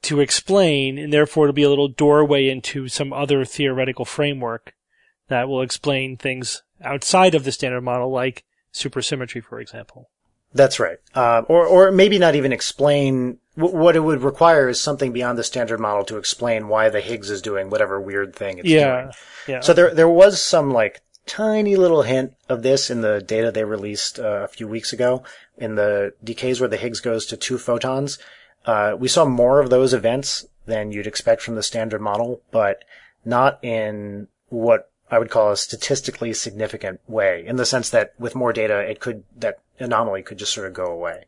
[0.02, 4.74] to explain, and therefore it'll be a little doorway into some other theoretical framework
[5.28, 10.10] that will explain things outside of the standard model, like supersymmetry, for example.
[10.54, 10.98] That's right.
[11.14, 15.36] Uh, or, or maybe not even explain w- what it would require is something beyond
[15.36, 19.00] the standard model to explain why the Higgs is doing whatever weird thing it's Yeah,
[19.02, 19.12] doing.
[19.48, 19.60] yeah.
[19.60, 23.64] So there, there was some like tiny little hint of this in the data they
[23.64, 25.24] released uh, a few weeks ago
[25.58, 28.18] in the decays where the Higgs goes to two photons.
[28.64, 32.84] Uh, we saw more of those events than you'd expect from the standard model, but
[33.24, 38.34] not in what I would call a statistically significant way, in the sense that with
[38.34, 41.24] more data, it could, that anomaly could just sort of go away.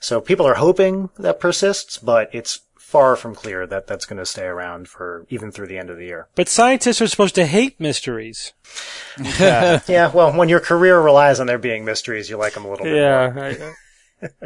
[0.00, 4.26] So people are hoping that persists, but it's far from clear that that's going to
[4.26, 6.28] stay around for even through the end of the year.
[6.34, 8.52] But scientists are supposed to hate mysteries.
[9.40, 12.70] Yeah, yeah, well, when your career relies on there being mysteries, you like them a
[12.70, 13.50] little bit more.
[13.50, 13.72] Yeah.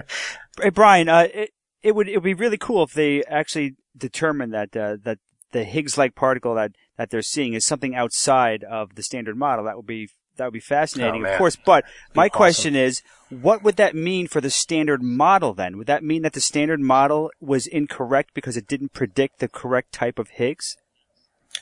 [0.61, 1.51] Hey, Brian, uh, it,
[1.85, 5.19] it would it would be really cool if they actually determined that uh, that
[5.53, 9.65] the Higgs-like particle that, that they're seeing is something outside of the standard model.
[9.65, 10.09] That would be
[10.39, 11.57] that would be fascinating, Oh, of course.
[11.57, 11.85] But
[12.15, 12.37] my awesome.
[12.37, 15.53] question is, what would that mean for the standard model?
[15.53, 19.49] Then would that mean that the standard model was incorrect because it didn't predict the
[19.49, 20.77] correct type of Higgs?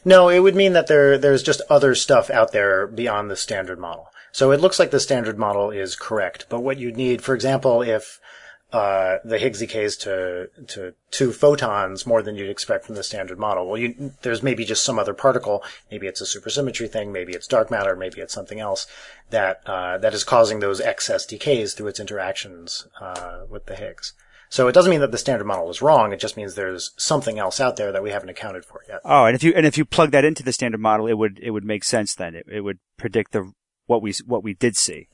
[0.05, 3.79] No, it would mean that there there's just other stuff out there beyond the standard
[3.79, 4.09] model.
[4.33, 7.83] So it looks like the standard model is correct, but what you'd need, for example,
[7.83, 8.21] if
[8.77, 13.39] uh, the Higgs decays to to two photons more than you'd expect from the standard
[13.39, 13.67] model.
[13.67, 15.65] Well, you, there's maybe just some other particle.
[15.91, 17.11] Maybe it's a supersymmetry thing.
[17.11, 17.97] Maybe it's dark matter.
[17.97, 18.87] Maybe it's something else
[19.31, 24.13] that uh, that is causing those excess decays through its interactions uh, with the Higgs.
[24.51, 26.13] So it doesn't mean that the standard model is wrong.
[26.13, 29.01] It just means there's something else out there that we haven't accounted for yet.
[29.07, 31.39] Oh, and if you and if you plug that into the standard model, it would
[31.41, 32.15] it would make sense.
[32.15, 33.53] Then it, it would predict the
[33.87, 35.09] what we what we did see.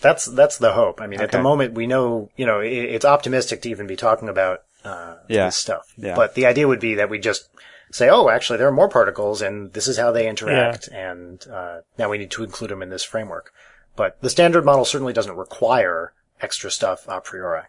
[0.00, 1.00] That's that's the hope.
[1.00, 3.96] I mean, at the moment, we know you know it, it's optimistic to even be
[3.96, 5.46] talking about uh, Yeah.
[5.46, 5.92] this stuff.
[5.96, 6.14] Yeah.
[6.14, 7.48] But the idea would be that we just
[7.90, 11.80] say, oh, actually, there are more particles, and this is how they interact, and uh,
[11.98, 13.52] now we need to include them in this framework.
[13.96, 17.62] But the standard model certainly doesn't require extra stuff a priori.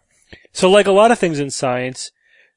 [0.52, 2.10] So, like a lot of things in science,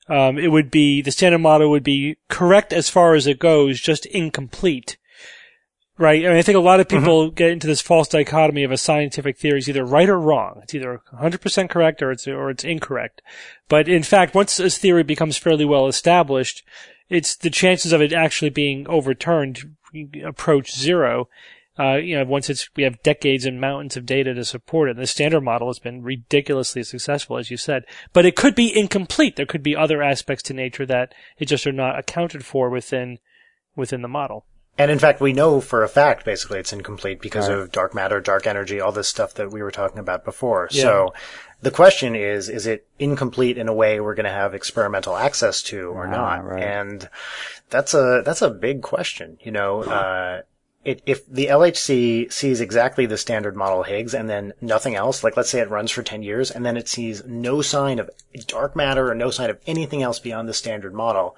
[0.07, 3.79] um, it would be the standard model would be correct as far as it goes,
[3.79, 4.97] just incomplete.
[5.99, 6.25] Right?
[6.25, 8.77] I mean, I think a lot of people get into this false dichotomy of a
[8.77, 10.61] scientific theory is either right or wrong.
[10.63, 13.21] It's either 100% correct or it's or it's incorrect.
[13.67, 16.63] But in fact, once this theory becomes fairly well established,
[17.09, 19.75] it's the chances of it actually being overturned
[20.23, 21.27] approach zero.
[21.77, 24.95] Uh, you know, once it's, we have decades and mountains of data to support it.
[24.95, 27.83] The standard model has been ridiculously successful, as you said,
[28.13, 29.35] but it could be incomplete.
[29.35, 33.19] There could be other aspects to nature that it just are not accounted for within,
[33.75, 34.45] within the model.
[34.79, 38.21] And in fact, we know for a fact, basically, it's incomplete because of dark matter,
[38.21, 40.69] dark energy, all this stuff that we were talking about before.
[40.69, 41.13] So
[41.61, 45.61] the question is, is it incomplete in a way we're going to have experimental access
[45.63, 46.45] to or not?
[46.45, 46.63] right.
[46.63, 47.09] And
[47.69, 50.41] that's a, that's a big question, you know, uh,
[50.85, 55.35] it, if the LHC sees exactly the standard model Higgs and then nothing else, like
[55.35, 58.09] let's say it runs for 10 years and then it sees no sign of
[58.47, 61.35] dark matter or no sign of anything else beyond the standard model,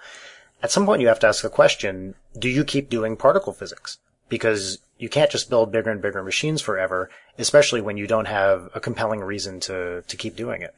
[0.63, 3.97] at some point you have to ask the question, do you keep doing particle physics?
[4.29, 8.69] Because you can't just build bigger and bigger machines forever, especially when you don't have
[8.73, 10.75] a compelling reason to, to keep doing it.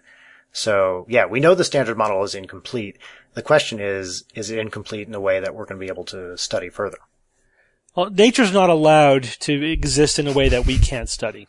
[0.51, 2.97] So yeah, we know the standard model is incomplete.
[3.33, 6.05] The question is, is it incomplete in a way that we're going to be able
[6.05, 6.99] to study further?
[7.95, 11.47] Well, nature's not allowed to exist in a way that we can't study.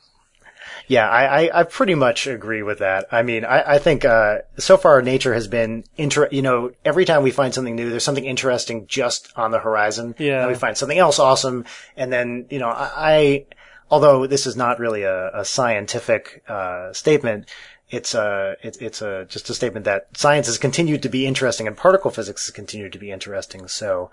[0.87, 3.07] Yeah, I, I, I pretty much agree with that.
[3.11, 7.07] I mean, I, I think, uh, so far nature has been inter, you know, every
[7.07, 10.15] time we find something new, there's something interesting just on the horizon.
[10.19, 10.41] Yeah.
[10.41, 11.65] And we find something else awesome.
[11.97, 13.47] And then, you know, I, I
[13.91, 17.49] although this is not really a, a scientific, uh, statement,
[17.89, 21.67] it's a, it, it's a, just a statement that science has continued to be interesting
[21.67, 23.69] and particle physics has continued to be interesting.
[23.69, 24.11] So,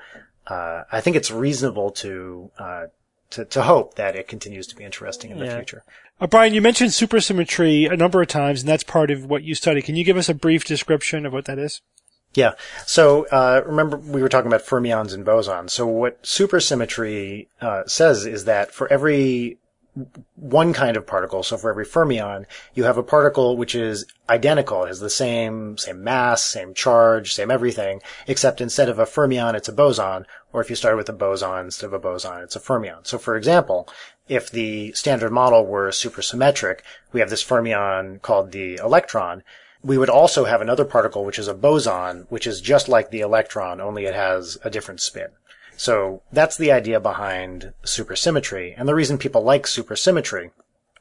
[0.48, 2.86] uh, I think it's reasonable to, uh,
[3.32, 5.56] to, to hope that it continues to be interesting in the Yeah.
[5.56, 5.84] future.
[6.22, 9.56] Uh, Brian, you mentioned supersymmetry a number of times, and that's part of what you
[9.56, 9.82] study.
[9.82, 11.82] Can you give us a brief description of what that is?
[12.36, 12.54] Yeah.
[12.86, 15.72] So uh, remember we were talking about fermions and bosons.
[15.72, 19.58] So what supersymmetry uh, says is that for every
[20.36, 24.86] one kind of particle, so for every fermion, you have a particle which is identical,
[24.86, 29.54] it has the same same mass, same charge, same everything, except instead of a fermion,
[29.54, 32.56] it's a boson, or if you start with a boson instead of a boson, it's
[32.56, 33.06] a fermion.
[33.06, 33.90] So for example,
[34.30, 36.80] if the standard model were supersymmetric,
[37.12, 39.44] we have this fermion called the electron,
[39.84, 43.22] we would also have another particle which is a boson, which is just like the
[43.22, 45.30] electron, only it has a different spin.
[45.82, 48.76] So that's the idea behind supersymmetry.
[48.78, 50.52] And the reason people like supersymmetry,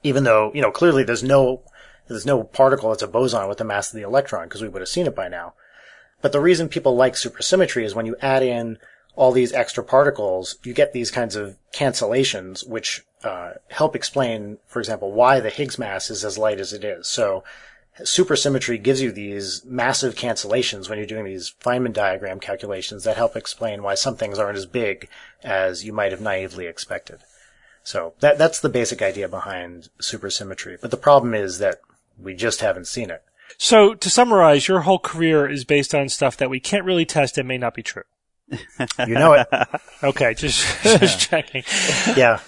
[0.02, 1.60] even though, you know, clearly there's no,
[2.08, 4.80] there's no particle that's a boson with the mass of the electron because we would
[4.80, 5.52] have seen it by now.
[6.22, 8.78] But the reason people like supersymmetry is when you add in
[9.16, 14.78] all these extra particles, you get these kinds of cancellations, which uh, help explain, for
[14.78, 17.06] example, why the Higgs mass is as light as it is.
[17.06, 17.44] So
[17.98, 23.36] supersymmetry gives you these massive cancellations when you're doing these Feynman diagram calculations that help
[23.36, 25.08] explain why some things aren't as big
[25.42, 27.20] as you might have naively expected.
[27.82, 30.80] So that that's the basic idea behind supersymmetry.
[30.80, 31.80] But the problem is that
[32.18, 33.22] we just haven't seen it.
[33.58, 37.38] So to summarize, your whole career is based on stuff that we can't really test
[37.38, 38.04] and may not be true.
[39.06, 39.48] You know it.
[40.02, 41.62] Okay, just just checking.
[42.16, 42.40] Yeah.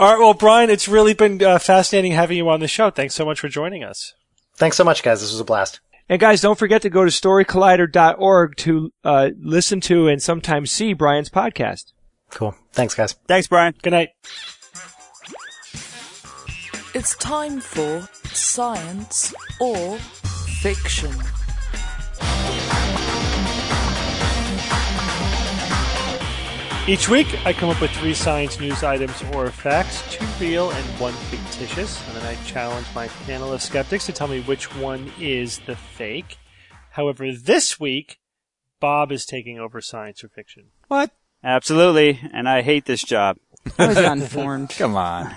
[0.00, 2.90] All right, well, Brian, it's really been uh, fascinating having you on the show.
[2.90, 4.14] Thanks so much for joining us.
[4.58, 5.20] Thanks so much, guys.
[5.20, 5.80] This was a blast.
[6.08, 10.94] And guys, don't forget to go to storycollider.org to uh, listen to and sometimes see
[10.94, 11.92] Brian's podcast.
[12.30, 12.56] Cool.
[12.72, 13.14] Thanks, guys.
[13.28, 13.74] Thanks, Brian.
[13.82, 14.10] Good night.
[16.94, 21.14] It's time for science or fiction.
[26.88, 30.84] Each week, I come up with three science news items or facts, two real and
[30.98, 35.12] one fictitious, and then I challenge my panel of skeptics to tell me which one
[35.20, 36.38] is the fake.
[36.92, 38.20] However, this week,
[38.80, 40.68] Bob is taking over science or fiction.
[40.86, 41.10] What?
[41.44, 42.20] Absolutely.
[42.32, 43.36] And I hate this job.
[43.78, 44.70] I was uninformed.
[44.78, 45.36] Come on.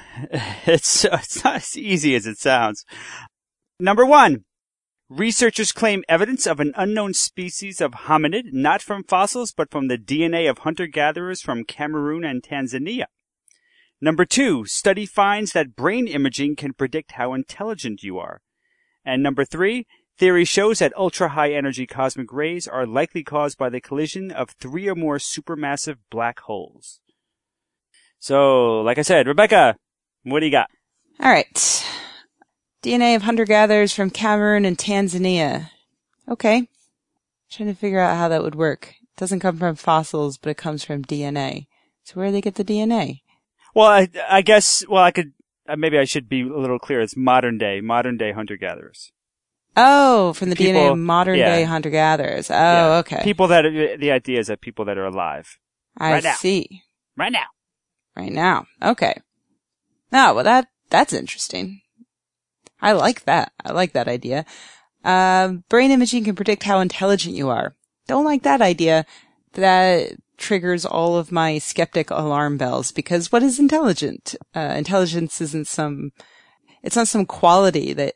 [0.66, 2.86] It's, it's not as easy as it sounds.
[3.78, 4.46] Number one.
[5.12, 9.98] Researchers claim evidence of an unknown species of hominid, not from fossils, but from the
[9.98, 13.08] DNA of hunter-gatherers from Cameroon and Tanzania.
[14.00, 18.40] Number two, study finds that brain imaging can predict how intelligent you are.
[19.04, 19.86] And number three,
[20.18, 24.88] theory shows that ultra-high energy cosmic rays are likely caused by the collision of three
[24.88, 27.02] or more supermassive black holes.
[28.18, 29.76] So, like I said, Rebecca,
[30.24, 30.70] what do you got?
[31.20, 31.86] All right.
[32.84, 35.70] DNA of hunter gatherers from Cameroon and Tanzania.
[36.28, 36.68] Okay.
[37.52, 38.96] Trying to figure out how that would work.
[39.02, 41.68] It doesn't come from fossils, but it comes from DNA.
[42.04, 43.22] So where do they get the DNA?
[43.76, 45.34] Well, I, I guess, well, I could,
[45.68, 47.02] uh, maybe I should be a little clear.
[47.02, 49.12] It's modern day, modern day hunter-gatherers.
[49.78, 51.56] Oh, from the DNA of modern yeah.
[51.56, 52.50] day hunter gatherers.
[52.50, 52.98] Oh, Yeah.
[53.00, 53.22] okay.
[53.24, 55.58] People that, are, the idea is that people that are alive.
[55.98, 56.34] I right now.
[56.34, 56.82] see.
[57.16, 57.46] Right now.
[58.16, 58.66] Right now.
[58.82, 59.14] Okay.
[60.12, 61.82] Oh, well that, that's interesting.
[62.82, 63.52] I like that.
[63.64, 64.46] I like that idea.
[65.04, 67.76] Um, brain imaging can predict how intelligent you are.
[68.08, 69.06] Don't like that idea.
[69.54, 74.36] That triggers all of my skeptic alarm bells because what is intelligent?
[74.56, 76.12] Uh, intelligence isn't some,
[76.82, 78.16] it's not some quality that,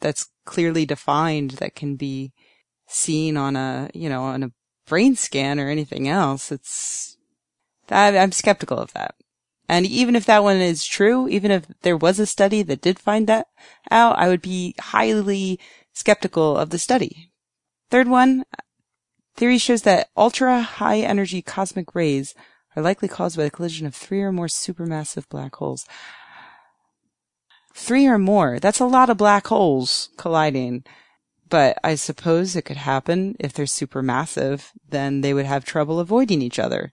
[0.00, 2.32] that's clearly defined that can be
[2.86, 4.52] seen on a, you know, on a
[4.86, 6.52] brain scan or anything else.
[6.52, 7.16] It's,
[7.90, 9.14] I'm skeptical of that.
[9.68, 12.98] And even if that one is true, even if there was a study that did
[12.98, 13.48] find that
[13.90, 15.58] out, I would be highly
[15.92, 17.30] skeptical of the study.
[17.90, 18.44] Third one,
[19.34, 22.34] theory shows that ultra high energy cosmic rays
[22.76, 25.86] are likely caused by the collision of three or more supermassive black holes.
[27.74, 28.58] Three or more.
[28.58, 30.84] That's a lot of black holes colliding.
[31.48, 36.42] But I suppose it could happen if they're supermassive, then they would have trouble avoiding
[36.42, 36.90] each other.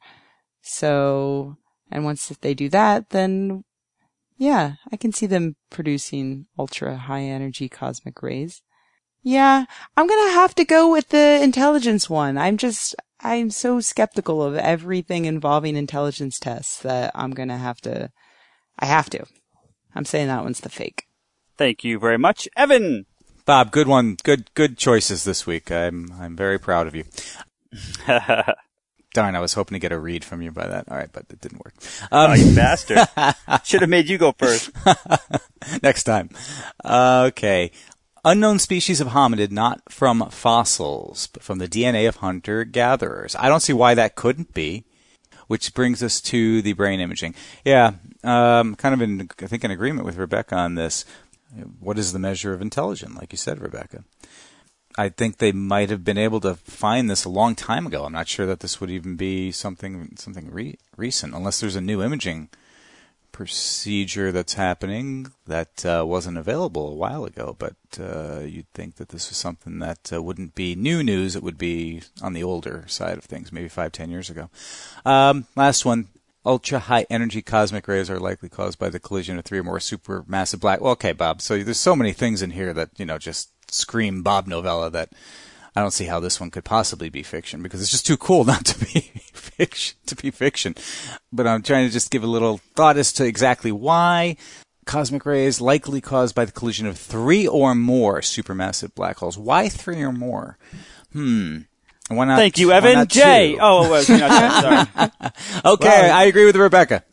[0.62, 1.58] So,
[1.94, 3.64] and once if they do that, then
[4.36, 8.62] yeah, I can see them producing ultra high energy cosmic rays.
[9.22, 9.66] Yeah,
[9.96, 12.38] I'm gonna have to go with the intelligence one.
[12.38, 18.10] I'm just, I'm so skeptical of everything involving intelligence tests that I'm gonna have to,
[18.80, 19.24] I have to.
[19.96, 21.06] I'm saying that one's the fake.
[21.56, 22.50] Thank you very much.
[22.58, 23.06] Evan!
[23.46, 24.18] Bob, good one.
[24.24, 25.72] Good, good choices this week.
[25.72, 27.04] I'm, I'm very proud of you.
[29.14, 30.90] Darn, I was hoping to get a read from you by that.
[30.90, 31.76] All right, but it didn't work.
[32.12, 32.98] Um, oh, you bastard.
[33.18, 34.72] I should have made you go first.
[35.84, 36.30] Next time.
[36.84, 37.72] Okay.
[38.26, 43.36] Unknown species of hominid not from fossils, but from the DNA of hunter gatherers.
[43.38, 44.86] I don't see why that couldn't be.
[45.48, 47.36] Which brings us to the brain imaging.
[47.66, 51.06] Yeah, um, kind of in, I think, in agreement with Rebecca on this.
[51.80, 54.06] What is the measure of intelligence, like you said, Rebecca?
[54.98, 58.06] I think they might have been able to find this a long time ago.
[58.06, 61.82] I'm not sure that this would even be something something re- recent, unless there's a
[61.82, 62.50] new imaging
[63.32, 67.56] procedure that's happening that uh, wasn't available a while ago.
[67.58, 71.36] But uh, you'd think that this was something that uh, wouldn't be new news.
[71.36, 74.50] It would be on the older side of things, maybe five, ten years ago.
[75.06, 76.08] Um, last one.
[76.46, 79.78] Ultra high energy cosmic rays are likely caused by the collision of three or more
[79.78, 80.82] supermassive black.
[80.82, 81.42] Well, okay, Bob.
[81.42, 85.12] So there's so many things in here that you know just scream Bob Novella that
[85.76, 88.44] I don't see how this one could possibly be fiction because it's just too cool
[88.54, 90.76] not to be fiction to be fiction.
[91.32, 94.38] But I'm trying to just give a little thought as to exactly why
[94.86, 99.38] cosmic rays likely caused by the collision of three or more supermassive black holes.
[99.38, 100.58] Why three or more?
[101.12, 101.60] Hmm.
[102.10, 102.38] Why not?
[102.38, 103.08] Thank you, Evan.
[103.08, 103.54] Jay.
[103.54, 103.60] two?
[103.62, 105.74] Oh, well, you're not Jay, sorry.
[105.76, 107.04] okay, I agree with Rebecca.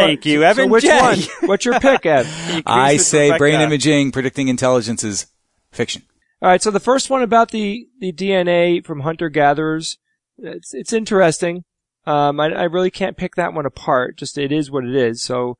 [0.00, 0.56] Thank you, Evan.
[0.56, 0.70] So Evan.
[0.70, 1.00] which Jay.
[1.00, 1.18] one?
[1.48, 2.26] What's your pick, Ed?
[2.66, 3.38] I say Rebecca.
[3.38, 5.26] brain imaging predicting intelligence is
[5.72, 6.02] fiction.
[6.42, 9.98] All right, so the first one about the, the DNA from hunter gatherers,
[10.38, 11.64] it's it's interesting.
[12.06, 14.16] Um, I, I really can't pick that one apart.
[14.16, 15.22] Just it is what it is.
[15.22, 15.58] So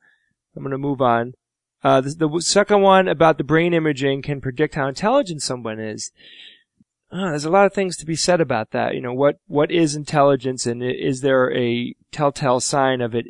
[0.55, 1.33] I'm going to move on.
[1.83, 6.11] Uh, the, the second one about the brain imaging can predict how intelligent someone is.
[7.11, 8.95] Uh, there's a lot of things to be said about that.
[8.95, 13.25] You know, what what is intelligence, and is there a telltale sign of it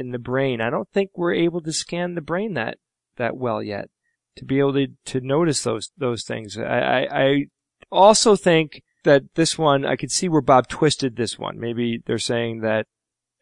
[0.00, 0.60] in the brain?
[0.60, 2.78] I don't think we're able to scan the brain that
[3.16, 3.90] that well yet
[4.36, 6.58] to be able to, to notice those those things.
[6.58, 7.44] I, I, I
[7.90, 11.58] also think that this one I could see where Bob twisted this one.
[11.58, 12.86] Maybe they're saying that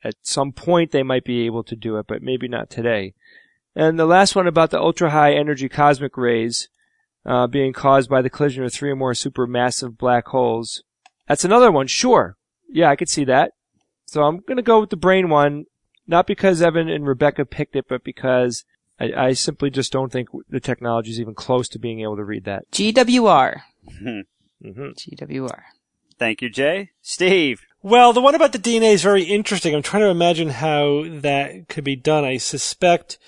[0.03, 3.15] at some point they might be able to do it, but maybe not today.
[3.75, 6.69] And the last one about the ultra high energy cosmic rays
[7.25, 10.83] uh, being caused by the collision of three or more supermassive black holes.
[11.27, 11.87] That's another one.
[11.87, 12.37] Sure,
[12.69, 13.53] yeah, I could see that.
[14.07, 15.67] So I'm gonna go with the brain one,
[16.09, 18.65] not because Evan and Rebecca picked it, but because
[18.99, 22.25] I, I simply just don't think the technology is even close to being able to
[22.25, 22.71] read that.
[22.73, 23.61] GWR.
[23.99, 24.21] hmm
[24.63, 25.61] GWR.
[26.19, 26.91] Thank you, Jay.
[27.01, 27.61] Steve.
[27.81, 29.75] Well, the one about the DNA is very interesting.
[29.75, 32.25] I'm trying to imagine how that could be done.
[32.25, 33.19] I suspect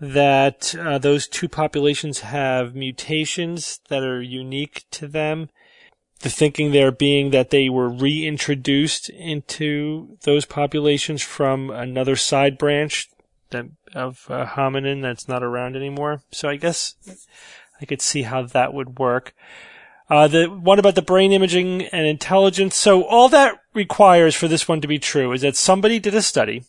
[0.00, 5.50] that uh, those two populations have mutations that are unique to them.
[6.22, 13.08] The thinking there being that they were reintroduced into those populations from another side branch
[13.50, 16.22] that, of uh, hominin that's not around anymore.
[16.30, 16.94] So I guess
[17.80, 19.34] I could see how that would work.
[20.08, 22.76] Uh, the one about the brain imaging and intelligence.
[22.76, 26.22] So all that requires for this one to be true is that somebody did a
[26.22, 26.64] study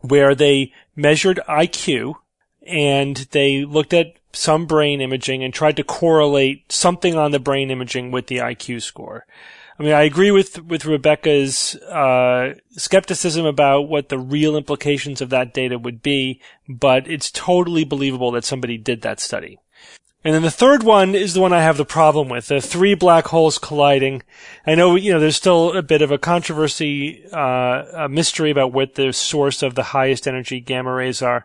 [0.00, 2.14] where they measured IQ
[2.66, 7.70] and they looked at some brain imaging and tried to correlate something on the brain
[7.70, 9.26] imaging with the IQ score.
[9.78, 15.30] I mean, I agree with, with Rebecca's, uh, skepticism about what the real implications of
[15.30, 19.58] that data would be, but it's totally believable that somebody did that study.
[20.24, 22.94] And then the third one is the one I have the problem with, the three
[22.94, 24.22] black holes colliding.
[24.64, 28.72] I know, you know, there's still a bit of a controversy, uh, a mystery about
[28.72, 31.44] what the source of the highest energy gamma rays are,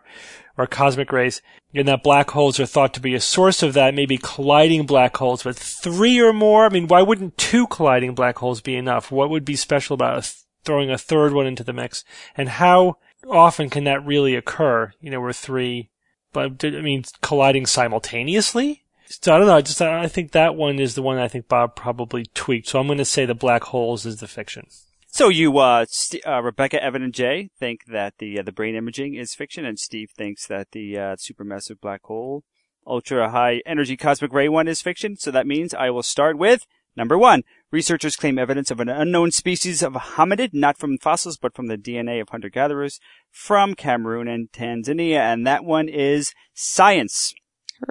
[0.58, 1.40] or cosmic rays,
[1.72, 5.16] and that black holes are thought to be a source of that, maybe colliding black
[5.16, 9.10] holes, but three or more, I mean, why wouldn't two colliding black holes be enough?
[9.10, 10.34] What would be special about th-
[10.64, 12.04] throwing a third one into the mix?
[12.36, 12.98] And how
[13.30, 14.92] often can that really occur?
[15.00, 15.90] You know, where three
[16.32, 18.84] but I mean, colliding simultaneously.
[19.06, 19.56] So I don't know.
[19.56, 22.68] I just I think that one is the one I think Bob probably tweaked.
[22.68, 24.66] So I'm going to say the black holes is the fiction.
[25.10, 28.76] So you, uh, St- uh, Rebecca, Evan, and Jay think that the uh, the brain
[28.76, 32.44] imaging is fiction, and Steve thinks that the uh, supermassive black hole,
[32.86, 35.16] ultra high energy cosmic ray one is fiction.
[35.16, 37.42] So that means I will start with number one.
[37.70, 41.78] Researchers claim evidence of an unknown species of hominid, not from fossils, but from the
[41.78, 43.00] DNA of hunter-gatherers
[43.30, 47.34] from Cameroon and Tanzania, and that one is science.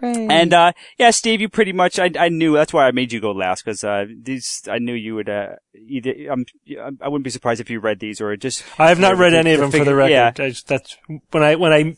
[0.01, 0.27] Hooray.
[0.29, 3.19] And uh yeah, Steve, you pretty much I I knew that's why I made you
[3.19, 6.45] go last because uh these I knew you would uh either um
[7.01, 9.51] I wouldn't be surprised if you read these or just I have not read any
[9.53, 10.11] of to them for the record.
[10.11, 10.97] Yeah, I just, that's
[11.31, 11.95] when I when I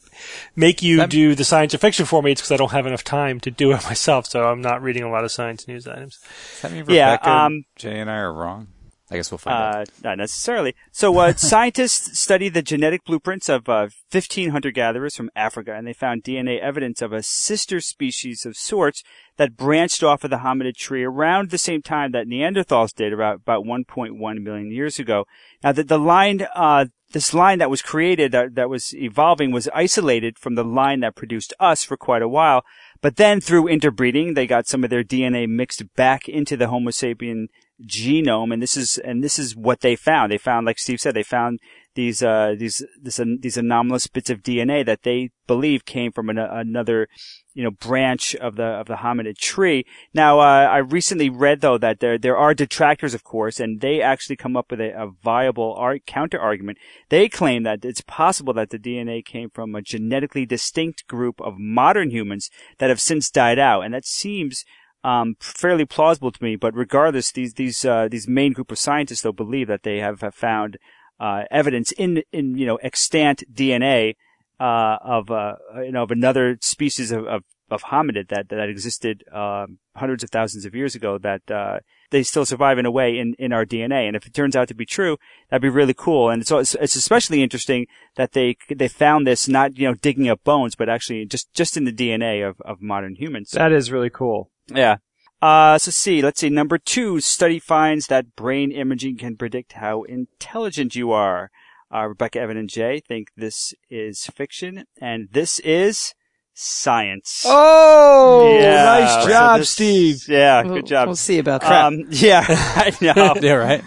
[0.56, 2.32] make you That- do the science or fiction for me.
[2.32, 4.26] It's because I don't have enough time to do it myself.
[4.28, 6.20] So I'm not reading a lot of science news items.
[6.20, 8.68] Does that mean Yeah, Rebecca, um, Jay, and I are wrong?
[9.12, 9.76] I guess we'll find out.
[9.76, 10.76] Uh, not necessarily.
[10.92, 15.94] So, uh, scientists studied the genetic blueprints of uh, 15 hunter-gatherers from Africa, and they
[15.94, 19.04] found DNA evidence of a sister species of sorts
[19.38, 23.38] that branched off of the hominid tree around the same time that Neanderthals did, about
[23.38, 25.26] about 1.1 million years ago.
[25.64, 29.70] Now, the, the line, uh, this line that was created, that, that was evolving, was
[29.74, 32.64] isolated from the line that produced us for quite a while.
[33.02, 36.92] But then through interbreeding, they got some of their DNA mixed back into the Homo
[36.92, 37.48] sapien
[37.86, 40.32] genome, and this is and this is what they found.
[40.32, 41.60] They found, like Steve said, they found
[41.96, 46.38] these uh, these this, these anomalous bits of DNA that they believe came from an,
[46.38, 47.08] another
[47.54, 49.86] you know branch of the of the hominid tree.
[50.14, 54.02] Now, uh, I recently read though that there there are detractors, of course, and they
[54.02, 56.78] actually come up with a, a viable counter argument.
[57.10, 61.58] They claim that it's possible that the DNA came from a genetically distinct group of
[61.58, 64.64] modern humans that have since died out, and that seems
[65.04, 66.56] um, fairly plausible to me.
[66.56, 70.22] But regardless, these these uh, these main group of scientists though believe that they have,
[70.22, 70.78] have found
[71.20, 74.16] uh, evidence in in you know extant DNA
[74.60, 79.24] uh, of uh, you know of another species of, of, of hominid that that existed
[79.34, 81.80] um, hundreds of thousands of years ago that uh,
[82.12, 84.08] they still survive in a way in, in our DNA.
[84.08, 85.18] And if it turns out to be true,
[85.50, 86.30] that'd be really cool.
[86.30, 90.30] And it's it's, it's especially interesting that they they found this not you know digging
[90.30, 93.52] up bones, but actually just just in the DNA of, of modern humans.
[93.52, 94.52] That is really cool.
[94.74, 94.98] Yeah.
[95.42, 96.50] Uh, so see, let's see.
[96.50, 101.50] Number two, study finds that brain imaging can predict how intelligent you are.
[101.94, 106.14] Uh, Rebecca, Evan, and Jay think this is fiction, and this is
[106.54, 107.44] science.
[107.46, 110.18] Oh, Yeah, nice so job, this- Steve.
[110.28, 111.08] Yeah, We'll- good job.
[111.08, 111.86] We'll see about that.
[111.86, 113.34] Um, yeah, I know.
[113.42, 113.84] Yeah, right.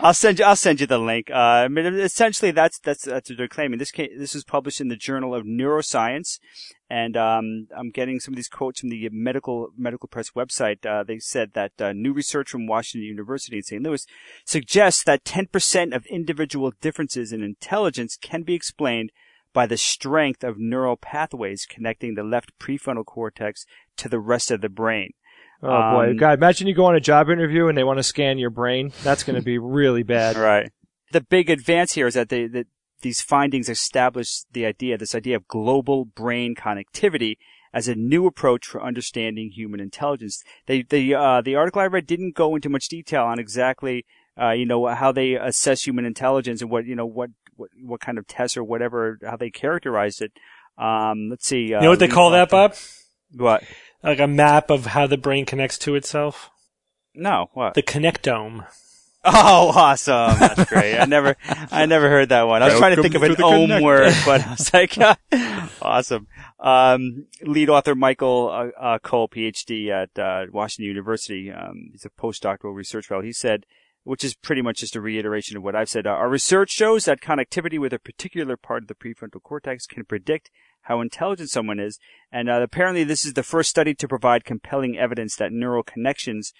[0.00, 0.44] I'll send you.
[0.44, 1.30] I'll send you the link.
[1.30, 3.78] Uh, I mean, essentially, that's that's that's what they're claiming.
[3.78, 6.38] This came, this was published in the Journal of Neuroscience,
[6.88, 10.86] and um, I'm getting some of these quotes from the medical medical press website.
[10.86, 13.82] Uh, they said that uh, new research from Washington University in St.
[13.82, 14.06] Louis
[14.44, 19.10] suggests that 10% of individual differences in intelligence can be explained
[19.52, 23.64] by the strength of neural pathways connecting the left prefrontal cortex
[23.96, 25.10] to the rest of the brain.
[25.62, 26.34] Oh boy, Um, God!
[26.34, 28.92] Imagine you go on a job interview and they want to scan your brain.
[29.02, 30.36] That's going to be really bad.
[30.46, 30.70] Right.
[31.12, 32.66] The big advance here is that they, that
[33.02, 37.36] these findings establish the idea, this idea of global brain connectivity
[37.72, 40.42] as a new approach for understanding human intelligence.
[40.66, 44.06] They, the, uh, the article I read didn't go into much detail on exactly,
[44.40, 48.00] uh, you know, how they assess human intelligence and what, you know, what, what, what
[48.00, 50.32] kind of tests or whatever, how they characterized it.
[50.78, 51.74] Um, let's see.
[51.74, 52.74] Uh, You know what they call that, Bob?
[53.34, 53.62] What?
[54.02, 56.50] Like a map of how the brain connects to itself?
[57.14, 57.74] No, what?
[57.74, 58.66] The connectome.
[59.38, 60.38] Oh, awesome!
[60.38, 60.96] That's great.
[60.96, 61.36] I never,
[61.72, 62.62] I never heard that one.
[62.62, 64.96] I was trying to think of an Welcome ohm word, but I was like,
[65.82, 66.28] awesome.
[66.60, 71.50] Um, lead author Michael uh, uh, Cole, PhD at uh, Washington University.
[71.50, 73.20] Um, he's a postdoctoral research fellow.
[73.20, 73.66] He said,
[74.04, 76.06] which is pretty much just a reiteration of what I've said.
[76.06, 80.04] Uh, our research shows that connectivity with a particular part of the prefrontal cortex can
[80.04, 81.98] predict how intelligent someone is,
[82.30, 86.52] and uh, apparently this is the first study to provide compelling evidence that neural connections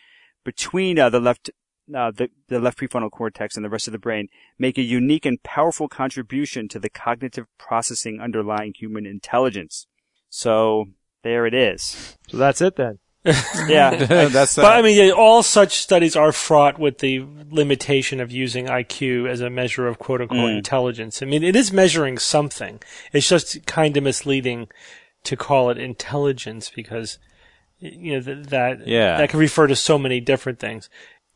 [0.45, 1.51] between uh, the left
[1.95, 5.25] uh, the, the left prefrontal cortex and the rest of the brain make a unique
[5.27, 9.87] and powerful contribution to the cognitive processing underlying human intelligence.
[10.29, 10.87] So
[11.23, 12.17] there it is.
[12.29, 12.99] So that's it then.
[13.67, 13.91] Yeah.
[14.29, 18.67] That's uh, But I mean, all such studies are fraught with the limitation of using
[18.67, 20.59] IQ as a measure of quote unquote Mm.
[20.59, 21.23] intelligence.
[21.23, 22.81] I mean, it is measuring something.
[23.13, 24.69] It's just kind of misleading
[25.25, 27.19] to call it intelligence because,
[27.81, 29.17] you know, th- that, Yeah.
[29.19, 30.89] that can refer to so many different things.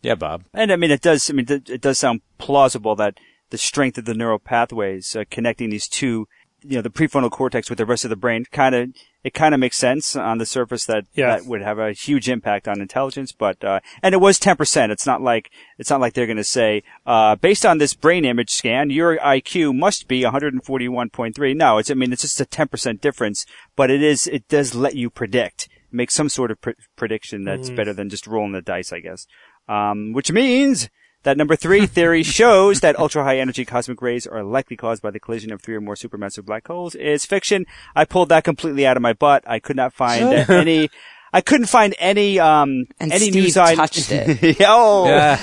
[0.03, 0.45] Yeah, Bob.
[0.55, 1.29] And I mean, it does.
[1.31, 3.15] I mean, it does sound plausible that
[3.51, 6.27] the strength of the neural pathways uh, connecting these two,
[6.63, 8.91] you know, the prefrontal cortex with the rest of the brain, kind of,
[9.25, 11.37] it kind of makes sense on the surface that Yeah.
[11.37, 13.33] that would have a huge impact on intelligence.
[13.33, 14.93] But uh, and it was ten percent.
[14.93, 18.25] It's not like it's not like they're going to say, uh, based on this brain
[18.25, 21.57] image scan, your IQ must be 141.3.
[21.57, 21.91] No, it's.
[21.91, 23.45] I mean, it's just a ten percent difference,
[23.77, 24.27] but it is.
[24.27, 28.27] It does let you predict, make some sort of pr- prediction that's better than just
[28.27, 29.27] rolling the dice, I guess
[29.71, 30.89] um, which means
[31.23, 35.11] that number three theory shows that ultra high energy cosmic rays are likely caused by
[35.11, 37.67] the collision of three or more supermassive black holes is fiction.
[37.95, 39.45] I pulled that completely out of my butt.
[39.47, 40.89] I could not find any.
[41.33, 43.77] I couldn't find any um And any Steve news item.
[43.77, 44.57] touched it.
[44.67, 45.39] oh, Yeah.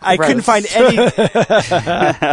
[0.00, 0.98] I, I couldn't find any.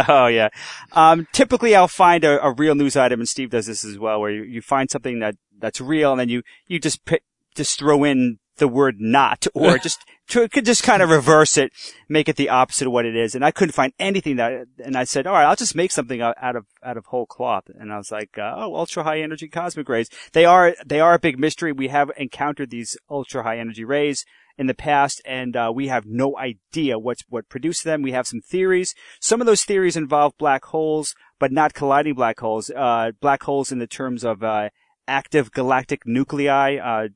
[0.08, 0.48] oh yeah.
[0.92, 4.20] Um, typically, I'll find a, a real news item, and Steve does this as well,
[4.20, 7.22] where you, you find something that that's real, and then you you just pick,
[7.54, 11.72] just throw in the word "not" or just could just kind of reverse it,
[12.08, 13.34] make it the opposite of what it is.
[13.34, 16.20] And I couldn't find anything that, and I said, all right, I'll just make something
[16.20, 17.64] out of out of whole cloth.
[17.68, 20.08] And I was like, uh, oh, ultra high energy cosmic rays.
[20.32, 21.72] They are they are a big mystery.
[21.72, 24.24] We have encountered these ultra high energy rays
[24.58, 28.02] in the past, and uh, we have no idea what's what produced them.
[28.02, 28.94] We have some theories.
[29.20, 32.70] Some of those theories involve black holes, but not colliding black holes.
[32.70, 34.68] Uh, black holes in the terms of uh,
[35.06, 37.08] active galactic nuclei.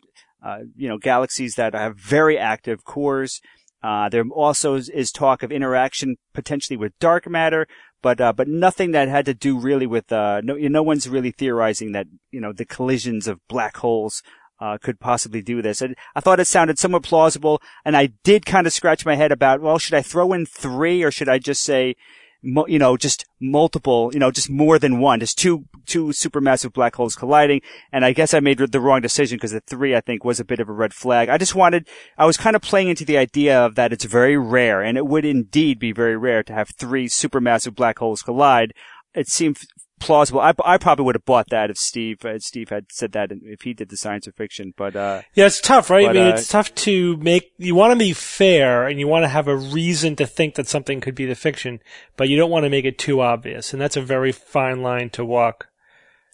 [0.45, 3.41] Uh, you know, galaxies that have very active cores.
[3.83, 7.67] Uh, there also is, is talk of interaction potentially with dark matter,
[8.01, 11.31] but uh, but nothing that had to do really with uh, no no one's really
[11.33, 14.23] theorizing that you know the collisions of black holes
[14.61, 15.81] uh, could possibly do this.
[15.81, 19.33] And I thought it sounded somewhat plausible, and I did kind of scratch my head
[19.33, 21.97] about well, should I throw in three or should I just say
[22.43, 26.97] you know, just multiple, you know, just more than one, just two, two supermassive black
[26.97, 27.61] holes colliding.
[27.93, 30.45] And I guess I made the wrong decision because the three, I think, was a
[30.45, 31.29] bit of a red flag.
[31.29, 34.37] I just wanted, I was kind of playing into the idea of that it's very
[34.37, 38.73] rare, and it would indeed be very rare to have three supermassive black holes collide.
[39.15, 39.59] It seemed
[40.03, 40.41] plausible.
[40.41, 43.63] I, I probably would have bought that if Steve, uh, Steve had said that if
[43.63, 46.09] he did the science of fiction, but, uh, Yeah, it's tough, right?
[46.09, 49.25] I mean, uh, it's tough to make, you want to be fair and you want
[49.25, 51.81] to have a reason to think that something could be the fiction,
[52.17, 53.73] but you don't want to make it too obvious.
[53.73, 55.69] And that's a very fine line to walk.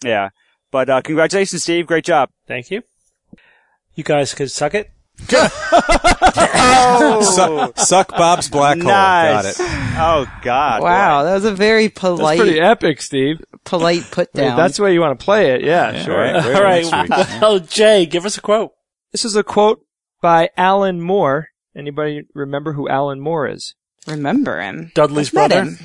[0.03, 0.29] Yeah.
[0.71, 1.87] But, uh, congratulations, Steve.
[1.87, 2.29] Great job.
[2.47, 2.83] Thank you.
[3.95, 4.91] You guys could suck it.
[7.21, 8.87] Suck, suck Bob's black hole.
[8.87, 9.55] Got it.
[9.59, 10.81] Oh, God.
[10.81, 13.41] Wow, that was a very That's polite, pretty epic, Steve.
[13.65, 14.57] polite put I mean, down.
[14.57, 15.61] that's the way you want to play it.
[15.63, 16.17] Yeah, Yeah, sure.
[16.17, 16.35] Right.
[16.55, 17.09] All right.
[17.09, 17.41] nice.
[17.41, 18.71] Well, Jay, give us a quote.
[19.11, 19.85] This is a quote
[20.21, 21.49] by Alan Moore.
[21.75, 23.75] Anybody remember who Alan Moore is?
[24.07, 24.91] Remember him?
[24.95, 25.63] Dudley's I've met brother?
[25.71, 25.77] him.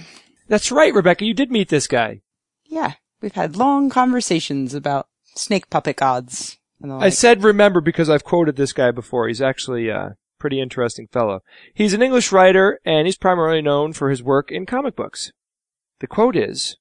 [0.49, 1.24] That's right, Rebecca.
[1.24, 2.20] You did meet this guy.
[2.66, 2.93] Yeah,
[3.24, 6.59] we've had long conversations about snake puppet gods.
[6.80, 9.26] And the I said remember because I've quoted this guy before.
[9.26, 11.40] He's actually a pretty interesting fellow.
[11.72, 15.32] He's an English writer and he's primarily known for his work in comic books.
[16.01, 16.76] The quote is,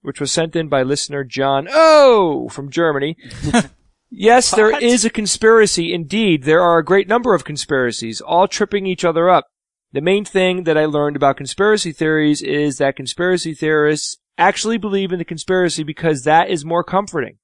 [0.00, 3.18] which was sent in by listener John O from Germany.
[4.10, 4.82] yes, there What?
[4.82, 5.92] is a conspiracy.
[5.92, 9.48] Indeed, there are a great number of conspiracies, all tripping each other up.
[9.92, 15.12] The main thing that I learned about conspiracy theories is that conspiracy theorists actually believe
[15.12, 17.38] in the conspiracy because that is more comforting.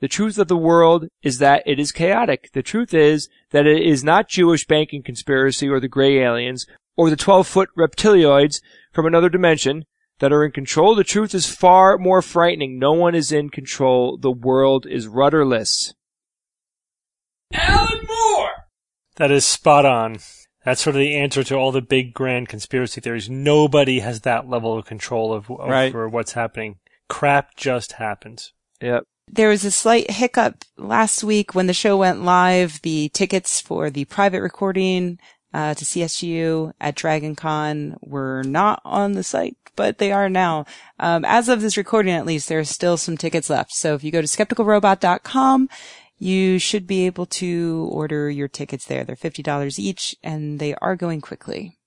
[0.00, 2.50] The truth of the world is that it is chaotic.
[2.52, 6.66] The truth is that it is not Jewish banking conspiracy or the gray aliens
[6.96, 8.60] or the 12 foot reptilioids
[8.92, 9.84] from another dimension
[10.18, 10.96] that are in control.
[10.96, 12.78] The truth is far more frightening.
[12.78, 14.16] No one is in control.
[14.16, 15.94] The world is rudderless.
[17.52, 18.50] Alan Moore!
[19.16, 20.18] That is spot on.
[20.64, 23.28] That's sort of the answer to all the big grand conspiracy theories.
[23.28, 25.92] Nobody has that level of control of, over Right.
[25.94, 26.76] what's happening.
[27.08, 28.52] Crap just happens.
[28.80, 29.04] Yep.
[29.28, 32.80] There was a slight hiccup last week when the show went live.
[32.82, 35.18] The tickets for the private recording
[35.54, 40.64] uh, to SGU at Dragon Con were not on the site, but they are now.
[40.98, 43.72] Um, as of this recording, at least, there are still some tickets left.
[43.74, 45.68] So if you go to skepticalrobot.com,
[46.22, 49.02] you should be able to order your tickets there.
[49.02, 51.78] They're $50 each and they are going quickly.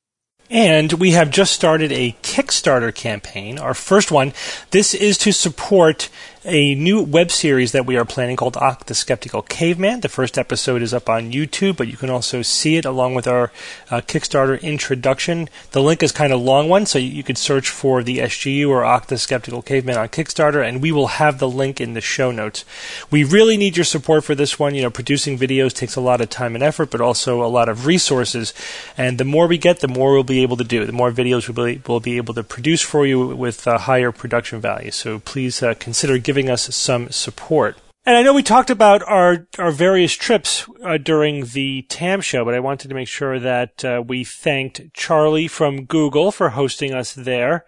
[0.50, 4.34] And we have just started a Kickstarter campaign, our first one.
[4.72, 6.10] This is to support
[6.46, 10.02] a new web series that we are planning called Ock the Skeptical Caveman.
[10.02, 13.28] The first episode is up on YouTube, but you can also see it along with
[13.28, 13.52] our
[13.90, 15.50] uh, Kickstarter introduction.
[15.72, 18.70] The link is kind of a long one, so you, could search for the SGU
[18.70, 22.02] or Ock the Skeptical Caveman on Kickstarter, and we will have the link in the
[22.02, 22.64] show notes.
[23.10, 24.76] We really need your support for this one.
[24.76, 27.70] You know, producing videos takes a lot of time and effort, but also a lot
[27.70, 28.54] of resources.
[28.96, 30.86] And the more we get, the more we'll be able to do.
[30.86, 34.12] The more videos we'll be, we'll be able to produce for you with uh, higher
[34.12, 34.92] production value.
[34.92, 37.78] So please uh, consider giving us some support.
[38.08, 42.46] And I know we talked about our, our various trips uh, during the TAM show,
[42.46, 46.94] but I wanted to make sure that uh, we thanked Charlie from Google for hosting
[46.94, 47.66] us there.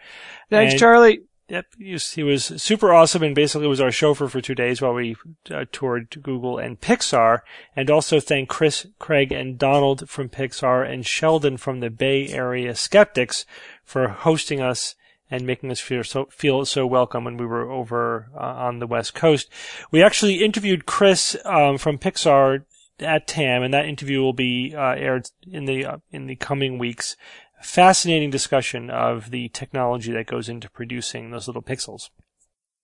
[0.52, 1.22] Thanks, And- Charlie.
[1.50, 4.82] Yep, he was, he was super awesome and basically was our chauffeur for two days
[4.82, 5.16] while we
[5.50, 7.40] uh, toured Google and Pixar.
[7.74, 12.76] And also thank Chris, Craig, and Donald from Pixar and Sheldon from the Bay Area
[12.76, 13.46] Skeptics
[13.86, 14.96] for hosting us
[15.30, 18.88] and making us feel so, feel so welcome when we were over uh, on the
[18.88, 19.50] West Coast.
[19.92, 22.66] We actually interviewed Chris um, from Pixar
[23.00, 26.78] at TAM, and that interview will be uh, aired in the uh, in the coming
[26.78, 27.16] weeks
[27.62, 32.10] fascinating discussion of the technology that goes into producing those little pixels.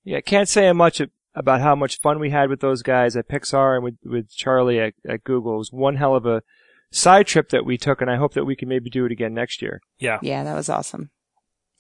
[0.04, 1.02] Yeah, can't say much
[1.36, 4.80] about how much fun we had with those guys at Pixar and with, with Charlie
[4.80, 5.56] at, at Google.
[5.56, 6.44] It was one hell of a
[6.92, 9.34] side trip that we took, and I hope that we can maybe do it again
[9.34, 9.82] next year.
[9.98, 10.20] Yeah.
[10.22, 11.10] Yeah, that was awesome.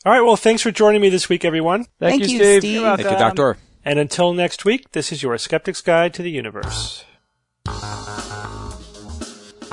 [0.05, 0.21] All right.
[0.21, 1.85] Well, thanks for joining me this week, everyone.
[1.99, 2.61] Thank, Thank you, you, Steve.
[2.61, 2.81] Steve.
[2.81, 3.17] You're Thank you.
[3.17, 3.57] Doctor.
[3.85, 7.05] And until next week, this is your Skeptic's Guide to the Universe.